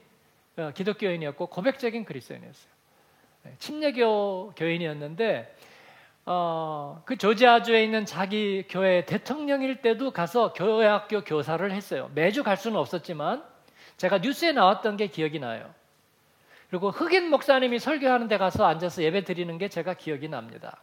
어, 0.57 0.70
기독교인이었고 0.74 1.47
고백적인 1.47 2.05
그리스도인이었어요. 2.05 2.72
네, 3.45 3.55
침례교 3.59 4.55
교인이었는데 4.57 5.55
어, 6.26 7.03
그 7.05 7.16
조지아주에 7.16 7.84
있는 7.84 8.05
자기 8.05 8.64
교회 8.68 9.05
대통령일 9.05 9.82
때도 9.82 10.11
가서 10.11 10.53
교회 10.53 10.86
학교 10.86 11.22
교사를 11.22 11.70
했어요. 11.70 12.11
매주 12.14 12.43
갈 12.43 12.57
수는 12.57 12.76
없었지만 12.76 13.45
제가 13.99 14.18
뉴스에 14.18 14.53
나왔던 14.53 14.96
게 14.96 15.07
기억이 15.09 15.38
나요. 15.38 15.72
그리고 16.70 16.90
흑인 16.90 17.28
목사님이 17.30 17.78
설교하는 17.78 18.28
데 18.28 18.38
가서 18.38 18.66
앉아서 18.66 19.03
예배 19.03 19.24
드리는 19.24 19.57
게 19.59 19.68
제가 19.68 19.94
기억이 19.94 20.28
납니다. 20.28 20.78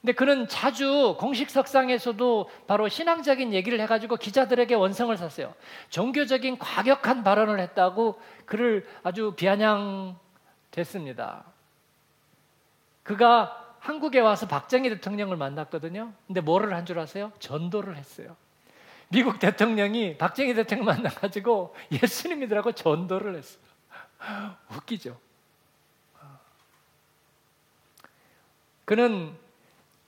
근데 0.00 0.12
그는 0.12 0.46
자주 0.48 1.16
공식 1.18 1.48
석상에서도 1.48 2.50
바로 2.66 2.88
신앙적인 2.88 3.54
얘기를 3.54 3.80
해가지고 3.80 4.16
기자들에게 4.16 4.74
원성을 4.74 5.16
샀어요. 5.16 5.54
종교적인 5.88 6.58
과격한 6.58 7.24
발언을 7.24 7.58
했다고 7.60 8.20
그를 8.44 8.86
아주 9.02 9.32
비아냥됐습니다. 9.34 11.44
그가 13.02 13.64
한국에 13.78 14.20
와서 14.20 14.46
박정희 14.46 14.90
대통령을 14.90 15.38
만났거든요. 15.38 16.12
근데 16.26 16.42
뭐를 16.42 16.74
한 16.74 16.84
줄 16.84 16.98
아세요? 16.98 17.32
전도를 17.38 17.96
했어요. 17.96 18.36
미국 19.08 19.38
대통령이 19.38 20.18
박정희 20.18 20.54
대통령 20.54 20.86
만나가지고 20.86 21.74
예수님이더라고 21.90 22.72
전도를 22.72 23.36
했어. 23.36 23.58
웃기죠. 24.76 25.18
그는 28.84 29.34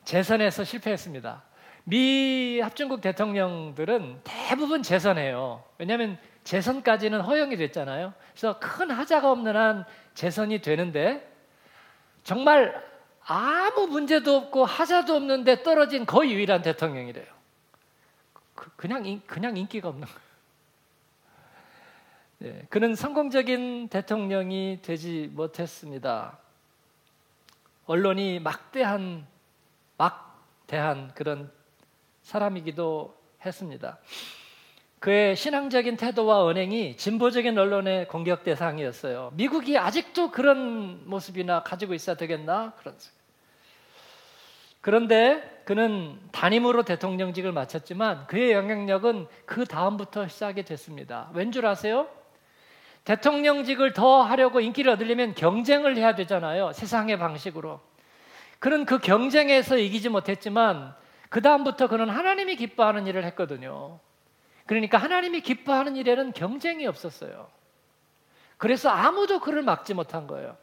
재선에서 0.05 0.65
실패했습니다. 0.65 1.43
미 1.85 2.61
합중국 2.61 3.01
대통령들은 3.01 4.21
대부분 4.25 4.83
재선해요. 4.83 5.63
왜냐하면 5.79 6.19
재선까지는 6.45 7.21
허용이 7.21 7.57
됐잖아요. 7.57 8.13
그래서 8.33 8.59
큰 8.59 8.91
하자가 8.91 9.31
없는 9.31 9.57
한 9.57 9.85
재선이 10.15 10.63
되는데 10.63 11.33
정말 12.25 12.85
아무 13.25 13.87
문제도 13.89 14.37
없고 14.37 14.65
하자도 14.65 15.15
없는데 15.15 15.63
떨어진 15.63 16.07
거의 16.07 16.33
유일한 16.33 16.63
대통령이래요. 16.63 17.36
그, 18.57 18.71
그냥 18.75 19.21
그냥 19.27 19.57
인기가 19.57 19.89
없는 19.89 20.07
거예요. 20.07 20.27
네, 22.39 22.67
그는 22.69 22.95
성공적인 22.95 23.89
대통령이 23.89 24.81
되지 24.83 25.31
못했습니다. 25.33 26.39
언론이 27.87 28.41
막대한 28.41 29.27
막대한 29.97 31.13
그런 31.15 31.51
사람이기도 32.23 33.17
했습니다. 33.45 33.99
그의 34.99 35.37
신앙적인 35.37 35.97
태도와 35.97 36.43
언행이 36.43 36.97
진보적인 36.97 37.57
언론의 37.57 38.09
공격 38.09 38.43
대상이었어요. 38.43 39.31
미국이 39.35 39.79
아직도 39.79 40.31
그런 40.33 41.09
모습이나 41.09 41.63
가지고 41.63 41.95
있어야 41.95 42.17
되겠나? 42.17 42.73
그런 42.79 42.97
그런데 44.87 45.43
그는 45.65 46.17
단임으로 46.31 46.85
대통령직을 46.85 47.51
마쳤지만 47.51 48.29
그의 48.29 48.53
영향력은 48.53 49.27
그 49.45 49.65
다음부터 49.65 50.29
시작이 50.29 50.63
됐습니다. 50.63 51.29
왠 51.35 51.51
줄 51.51 51.67
아세요? 51.67 52.07
대통령직을 53.03 53.95
더 53.95 54.23
하려고 54.23 54.61
인기를 54.61 54.93
얻으려면 54.93 55.35
경쟁을 55.35 55.97
해야 55.97 56.15
되잖아요. 56.15 56.71
세상의 56.73 57.19
방식으로. 57.19 57.81
그는 58.61 58.85
그 58.85 59.01
경쟁에서 59.01 59.77
이기지 59.77 60.09
못했지만 60.09 60.95
그 61.31 61.43
다음부터 61.43 61.89
그는 61.89 62.09
하나님이 62.09 62.55
기뻐하는 62.55 63.09
일을 63.09 63.25
했거든요. 63.25 63.99
그러니까 64.67 64.99
하나님이 64.99 65.41
기뻐하는 65.41 65.97
일에는 65.97 66.31
경쟁이 66.31 66.87
없었어요. 66.87 67.49
그래서 68.57 68.89
아무도 68.91 69.41
그를 69.41 69.63
막지 69.63 69.95
못한 69.95 70.29
거예요. 70.29 70.57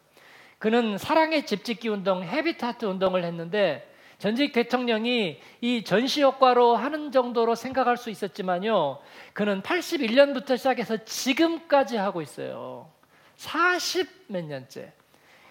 그는 0.59 0.97
사랑의 0.97 1.45
집짓기 1.45 1.89
운동, 1.89 2.24
헤비타트 2.24 2.86
운동을 2.86 3.26
했는데 3.26 3.89
전직 4.24 4.53
대통령이 4.53 5.38
이 5.59 5.84
전시 5.84 6.21
효과로 6.21 6.78
하는 6.78 7.11
정도로 7.11 7.55
생각할 7.55 7.97
수 7.97 8.09
있었지만요. 8.09 8.99
그는 9.34 9.61
81년부터 9.61 10.57
시작해서 10.57 11.03
지금까지 11.03 11.97
하고 11.97 12.21
있어요. 12.21 12.89
40 13.36 14.28
몇 14.28 14.45
년째. 14.45 14.93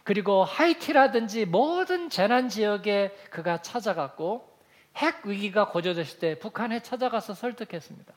그리고 0.05 0.43
하이티라든지 0.43 1.45
모든 1.45 2.09
재난 2.09 2.49
지역에 2.49 3.15
그가 3.29 3.61
찾아갔고 3.61 4.49
핵 4.97 5.27
위기가 5.27 5.69
고조됐을 5.69 6.19
때 6.19 6.39
북한에 6.39 6.81
찾아가서 6.81 7.35
설득했습니다. 7.35 8.15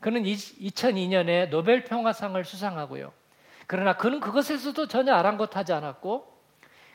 그는 0.00 0.24
2002년에 0.24 1.48
노벨 1.48 1.84
평화상을 1.84 2.44
수상하고요. 2.44 3.10
그러나 3.66 3.96
그는 3.96 4.20
그것에서도 4.20 4.88
전혀 4.88 5.14
아랑곳하지 5.14 5.72
않았고 5.72 6.31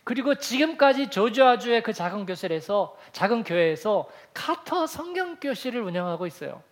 그리고 0.08 0.36
지금까지 0.36 1.10
조지아주의 1.10 1.84
그 1.84 1.92
작은 1.92 2.26
교실에서 2.26 2.96
작은 3.12 3.44
교회에서 3.44 4.10
카터 4.34 4.88
성경 4.88 5.36
교실을 5.36 5.82
운영하고 5.82 6.26
있어요. 6.26 6.64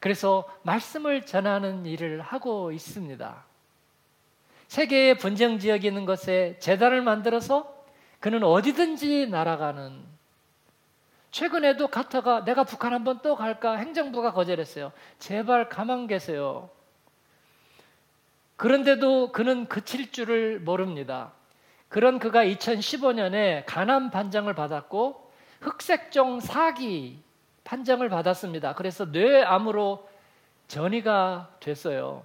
그래서 0.00 0.48
말씀을 0.62 1.26
전하는 1.26 1.84
일을 1.84 2.22
하고 2.22 2.72
있습니다. 2.72 3.44
세계의 4.66 5.18
분쟁 5.18 5.58
지역이 5.58 5.86
있는 5.86 6.06
것에 6.06 6.56
재단을 6.58 7.02
만들어서 7.02 7.84
그는 8.18 8.42
어디든지 8.44 9.26
날아가는 9.26 10.02
최근에도 11.32 11.88
카터가 11.88 12.46
내가 12.46 12.64
북한 12.64 12.94
한번 12.94 13.20
또 13.20 13.36
갈까 13.36 13.74
행정부가 13.76 14.32
거절했어요. 14.32 14.92
제발 15.18 15.68
가만 15.68 16.06
계세요. 16.06 16.70
그런데도 18.56 19.32
그는 19.32 19.68
그칠 19.68 20.10
줄을 20.10 20.60
모릅니다. 20.60 21.34
그런 21.92 22.18
그가 22.18 22.42
2015년에 22.46 23.64
가남 23.66 24.08
판정을 24.08 24.54
받았고 24.54 25.30
흑색종 25.60 26.40
사기 26.40 27.22
판정을 27.64 28.08
받았습니다. 28.08 28.74
그래서 28.74 29.04
뇌암으로 29.04 30.08
전이가 30.68 31.54
됐어요. 31.60 32.24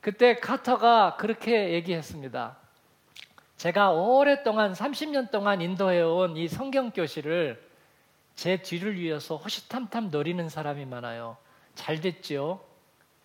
그때 0.00 0.36
카터가 0.36 1.16
그렇게 1.16 1.74
얘기했습니다. 1.74 2.56
제가 3.58 3.90
오랫동안 3.90 4.72
30년 4.72 5.30
동안 5.30 5.60
인도해 5.60 6.00
온 6.00 6.34
이 6.34 6.48
성경 6.48 6.90
교실을 6.90 7.62
제 8.34 8.62
뒤를 8.62 8.96
이어서 8.96 9.36
호시탐탐 9.36 10.08
노리는 10.10 10.48
사람이 10.48 10.86
많아요. 10.86 11.36
잘 11.74 12.00
됐죠? 12.00 12.64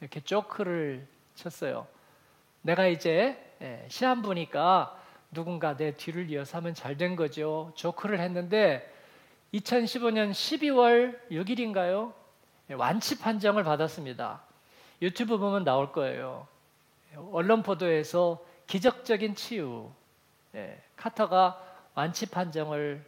이렇게 0.02 0.20
쪼크를 0.20 1.08
쳤어요. 1.36 1.88
내가 2.62 2.88
이제 2.88 3.42
예, 3.62 3.86
시험 3.88 4.22
보니까 4.22 4.99
누군가 5.32 5.76
내 5.78 5.96
뒤를 5.96 6.30
이어서 6.30 6.58
하면 6.58 6.74
잘 6.74 6.98
된 6.98 7.16
거죠. 7.16 7.72
조크를 7.76 8.20
했는데 8.20 8.92
2015년 9.54 10.32
12월 10.32 11.20
6일인가요? 11.32 12.14
완치 12.76 13.20
판정을 13.20 13.64
받았습니다. 13.64 14.42
유튜브 15.02 15.38
보면 15.38 15.64
나올 15.64 15.92
거예요. 15.92 16.48
언론 17.32 17.64
보도에서 17.64 18.44
기적적인 18.68 19.36
치유. 19.36 19.90
네, 20.52 20.82
카터가 20.96 21.64
완치 21.96 22.28
판정을 22.28 23.04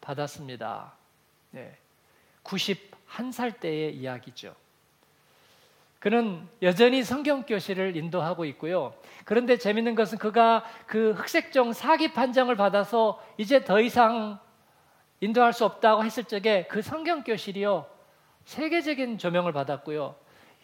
받았습니다. 0.00 0.92
네, 1.50 1.76
91살 2.44 3.60
때의 3.60 3.96
이야기죠. 3.96 4.54
그는 6.06 6.48
여전히 6.62 7.02
성경 7.02 7.42
교실을 7.42 7.96
인도하고 7.96 8.44
있고요. 8.44 8.94
그런데 9.24 9.58
재밌는 9.58 9.96
것은 9.96 10.18
그가 10.18 10.62
그 10.86 11.10
흑색종 11.10 11.72
사기 11.72 12.12
판정을 12.12 12.54
받아서 12.54 13.20
이제 13.38 13.64
더 13.64 13.80
이상 13.80 14.38
인도할 15.18 15.52
수 15.52 15.64
없다고 15.64 16.04
했을 16.04 16.22
적에 16.22 16.68
그 16.68 16.80
성경 16.80 17.24
교실이요. 17.24 17.86
세계적인 18.44 19.18
조명을 19.18 19.52
받았고요. 19.52 20.14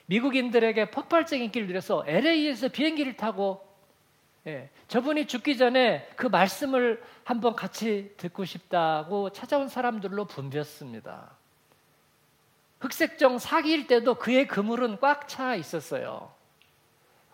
미국인들에게 0.07 0.93
폭발적인 0.93 1.47
인기를 1.47 1.67
누려서 1.67 2.05
LA에서 2.07 2.69
비행기를 2.69 3.17
타고 3.17 3.67
예, 4.47 4.71
저분이 4.87 5.27
죽기 5.27 5.57
전에 5.57 6.09
그 6.15 6.29
말씀을 6.29 7.03
한번 7.25 7.57
같이 7.57 8.15
듣고 8.17 8.45
싶다고 8.45 9.31
찾아온 9.31 9.67
사람들로 9.67 10.27
붐볐습니다. 10.27 11.42
흑색종 12.83 13.39
사기일 13.39 13.87
때도 13.87 14.17
그의 14.17 14.47
그물은 14.49 14.99
꽉 15.01 15.29
차 15.29 15.55
있었어요. 15.55 16.33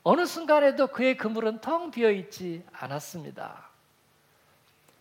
어느 0.03 0.27
순간에도 0.27 0.89
그의 0.89 1.17
그물은 1.17 1.61
텅 1.61 1.91
비어 1.91 2.11
있지 2.11 2.63
않았습니다. 2.73 3.69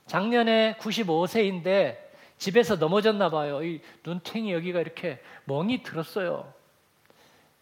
작년에 0.06 0.78
95세인데 0.80 1.98
집에서 2.38 2.78
넘어졌나 2.78 3.30
봐요. 3.30 3.62
이 3.64 3.82
눈탱이 4.06 4.54
여기가 4.54 4.80
이렇게 4.80 5.20
멍이 5.46 5.84
들었어요. 5.84 6.54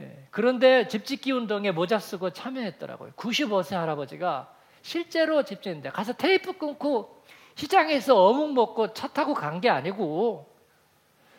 예, 0.02 0.28
그런데 0.30 0.88
집짓기 0.88 1.32
운동에 1.32 1.72
모자 1.72 1.98
쓰고 1.98 2.32
참여했더라고요. 2.32 3.14
95세 3.14 3.76
할아버지가 3.76 4.54
실제로 4.84 5.44
집짓는데 5.44 5.90
가서 5.90 6.14
테이프 6.14 6.54
끊고 6.54 7.24
시장에서 7.56 8.26
어묵 8.28 8.54
먹고 8.54 8.94
차 8.94 9.08
타고 9.08 9.34
간 9.34 9.60
게 9.62 9.70
아니고 9.70 10.54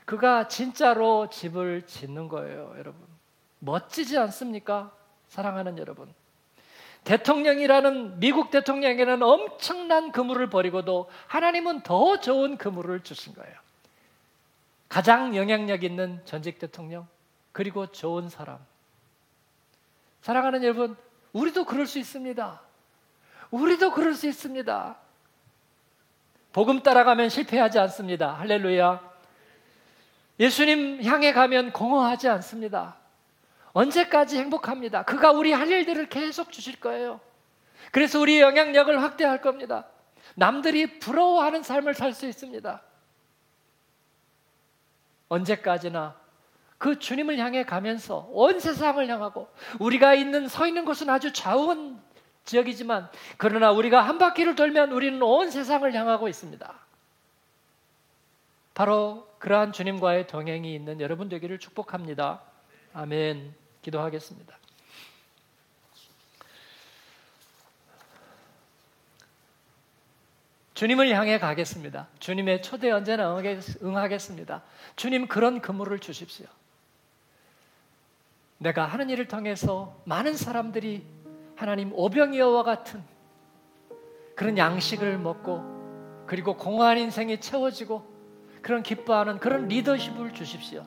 그가 0.07 0.49
진짜로 0.49 1.29
집을 1.29 1.83
짓는 1.87 2.29
거예요, 2.29 2.75
여러분. 2.79 3.07
멋지지 3.59 4.17
않습니까? 4.17 4.93
사랑하는 5.29 5.77
여러분. 5.79 6.15
대통령이라는 7.05 8.19
미국 8.21 8.51
대통령에게는 8.51 9.23
엄청난 9.23 10.13
그물을 10.13 10.49
버리고도 10.49 11.11
하나님은 11.27 11.83
더 11.83 12.21
좋은 12.21 12.57
그물을 12.57 13.03
주신 13.03 13.35
거예요. 13.35 13.55
가장 14.89 15.37
영향력 15.37 15.83
있는 15.83 16.21
전직 16.25 16.59
대통령, 16.61 17.07
그리고 17.53 17.87
좋은 17.87 18.29
사람. 18.29 18.59
사랑하는 20.23 20.63
여러분, 20.63 20.97
우리도 21.33 21.65
그럴 21.65 21.87
수 21.87 21.99
있습니다. 21.99 22.61
우리도 23.51 23.93
그럴 23.93 24.15
수 24.15 24.29
있습니다. 24.29 24.97
복음 26.53 26.83
따라가면 26.83 27.29
실패하지 27.29 27.79
않습니다. 27.81 28.33
할렐루야. 28.35 29.16
예수님 30.39 31.03
향해 31.05 31.33
가면 31.33 31.73
공허하지 31.73 32.29
않습니다. 32.29 32.97
언제까지 33.73 34.39
행복합니다. 34.39 35.05
그가 35.05 35.33
우리 35.33 35.53
할 35.53 35.69
일들을 35.69 36.09
계속 36.09 36.53
주실 36.53 36.81
거예요. 36.81 37.21
그래서 37.93 38.21
우리 38.21 38.41
영향력을 38.41 39.03
확대할 39.03 39.41
겁니다. 39.41 39.87
남들이 40.35 40.99
부러워하는 40.99 41.63
삶을 41.63 41.95
살 41.95 42.13
수 42.13 42.27
있습니다. 42.27 42.83
언제까지나 45.29 46.17
그 46.79 46.99
주님을 46.99 47.39
향해 47.39 47.65
가면서 47.65 48.29
온 48.31 48.61
세상을 48.61 49.07
향하고 49.09 49.49
우리가 49.81 50.15
있는 50.15 50.47
서 50.49 50.67
있는 50.67 50.85
곳은 50.85 51.11
아주 51.11 51.33
좌우한 51.33 52.01
지역이지만 52.45 53.11
그러나 53.39 53.73
우리가 53.73 54.03
한 54.03 54.19
바퀴를 54.19 54.55
돌면 54.55 54.93
우리는 54.93 55.21
온 55.23 55.51
세상을 55.51 55.93
향하고 55.93 56.29
있습니다. 56.29 56.86
바로 58.77 59.27
그러한 59.39 59.73
주님과의 59.73 60.27
동행이 60.27 60.75
있는 60.75 61.01
여러분 61.01 61.31
되기를 61.31 61.59
축복합니다. 61.59 62.43
아멘. 62.93 63.55
기도하겠습니다. 63.81 64.55
주님을 70.75 71.09
향해 71.09 71.39
가겠습니다. 71.39 72.09
주님의 72.19 72.61
초대 72.61 72.91
언제나 72.91 73.35
응하겠습니다. 73.83 74.63
주님 74.95 75.27
그런 75.27 75.63
그물을 75.63 75.99
주십시오. 75.99 76.45
내가 78.59 78.85
하는 78.85 79.09
일을 79.09 79.27
통해서 79.27 79.99
많은 80.05 80.37
사람들이 80.37 81.03
하나님 81.57 81.95
오병이어와 81.95 82.63
같은 82.63 83.03
그런 84.35 84.59
양식을 84.59 85.17
먹고 85.17 86.27
그리고 86.27 86.59
공허한 86.59 86.99
인생이 86.99 87.41
채워지고 87.41 88.16
그런 88.67 88.83
기뻐하는 88.83 89.39
그런 89.39 89.69
리더십을 89.69 90.35
주십시오. 90.35 90.83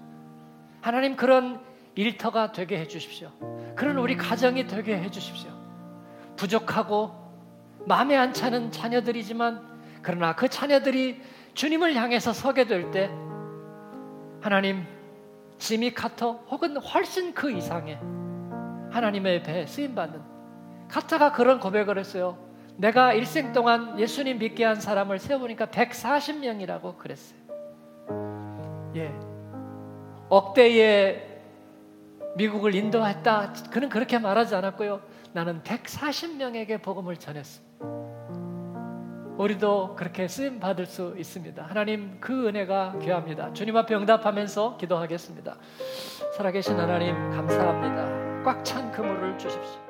하나님 0.81 1.15
그런 1.15 1.61
일터가 1.95 2.51
되게 2.51 2.77
해 2.77 2.85
주십시오. 2.85 3.31
그런 3.73 3.97
우리 3.99 4.17
가정이 4.17 4.67
되게 4.67 4.97
해 4.97 5.09
주십시오. 5.09 5.49
부족하고 6.35 7.15
마음에 7.85 8.17
안 8.17 8.33
차는 8.33 8.71
자녀들이지만 8.71 9.61
그러나 10.01 10.35
그 10.35 10.49
자녀들이 10.49 11.21
주님을 11.53 11.95
향해서 11.95 12.33
서게 12.33 12.65
될 12.65 12.91
때 12.91 13.09
하나님 14.41 14.85
지미 15.57 15.93
카터 15.93 16.33
혹은 16.49 16.75
훨씬 16.75 17.33
그 17.33 17.49
이상의 17.49 17.97
하나님의 18.91 19.43
배에 19.43 19.65
쓰임 19.67 19.95
받는 19.95 20.19
카터가 20.89 21.31
그런 21.31 21.61
고백을 21.61 21.97
했어요. 21.97 22.37
내가 22.75 23.13
일생 23.13 23.53
동안 23.53 23.97
예수님 23.97 24.37
믿게 24.37 24.65
한 24.65 24.81
사람을 24.81 25.17
세어보니까 25.17 25.67
140명이라고 25.67 26.97
그랬어요. 26.97 27.38
예. 28.95 29.13
억대의 30.29 31.27
미국을 32.35 32.75
인도했다. 32.75 33.53
그는 33.71 33.89
그렇게 33.89 34.19
말하지 34.19 34.55
않았고요. 34.55 35.01
나는 35.33 35.61
140명에게 35.63 36.81
복음을 36.81 37.17
전했습니다. 37.17 37.69
우리도 39.37 39.95
그렇게 39.95 40.27
쓰임 40.27 40.59
받을 40.59 40.85
수 40.85 41.15
있습니다. 41.17 41.63
하나님 41.63 42.17
그 42.19 42.47
은혜가 42.47 42.99
귀합니다. 43.01 43.53
주님 43.53 43.75
앞에 43.77 43.95
응답하면서 43.95 44.77
기도하겠습니다. 44.77 45.55
살아계신 46.35 46.77
하나님 46.77 47.15
감사합니다. 47.31 48.43
꽉 48.43 48.63
찬 48.63 48.91
그물을 48.91 49.37
주십시오. 49.37 49.88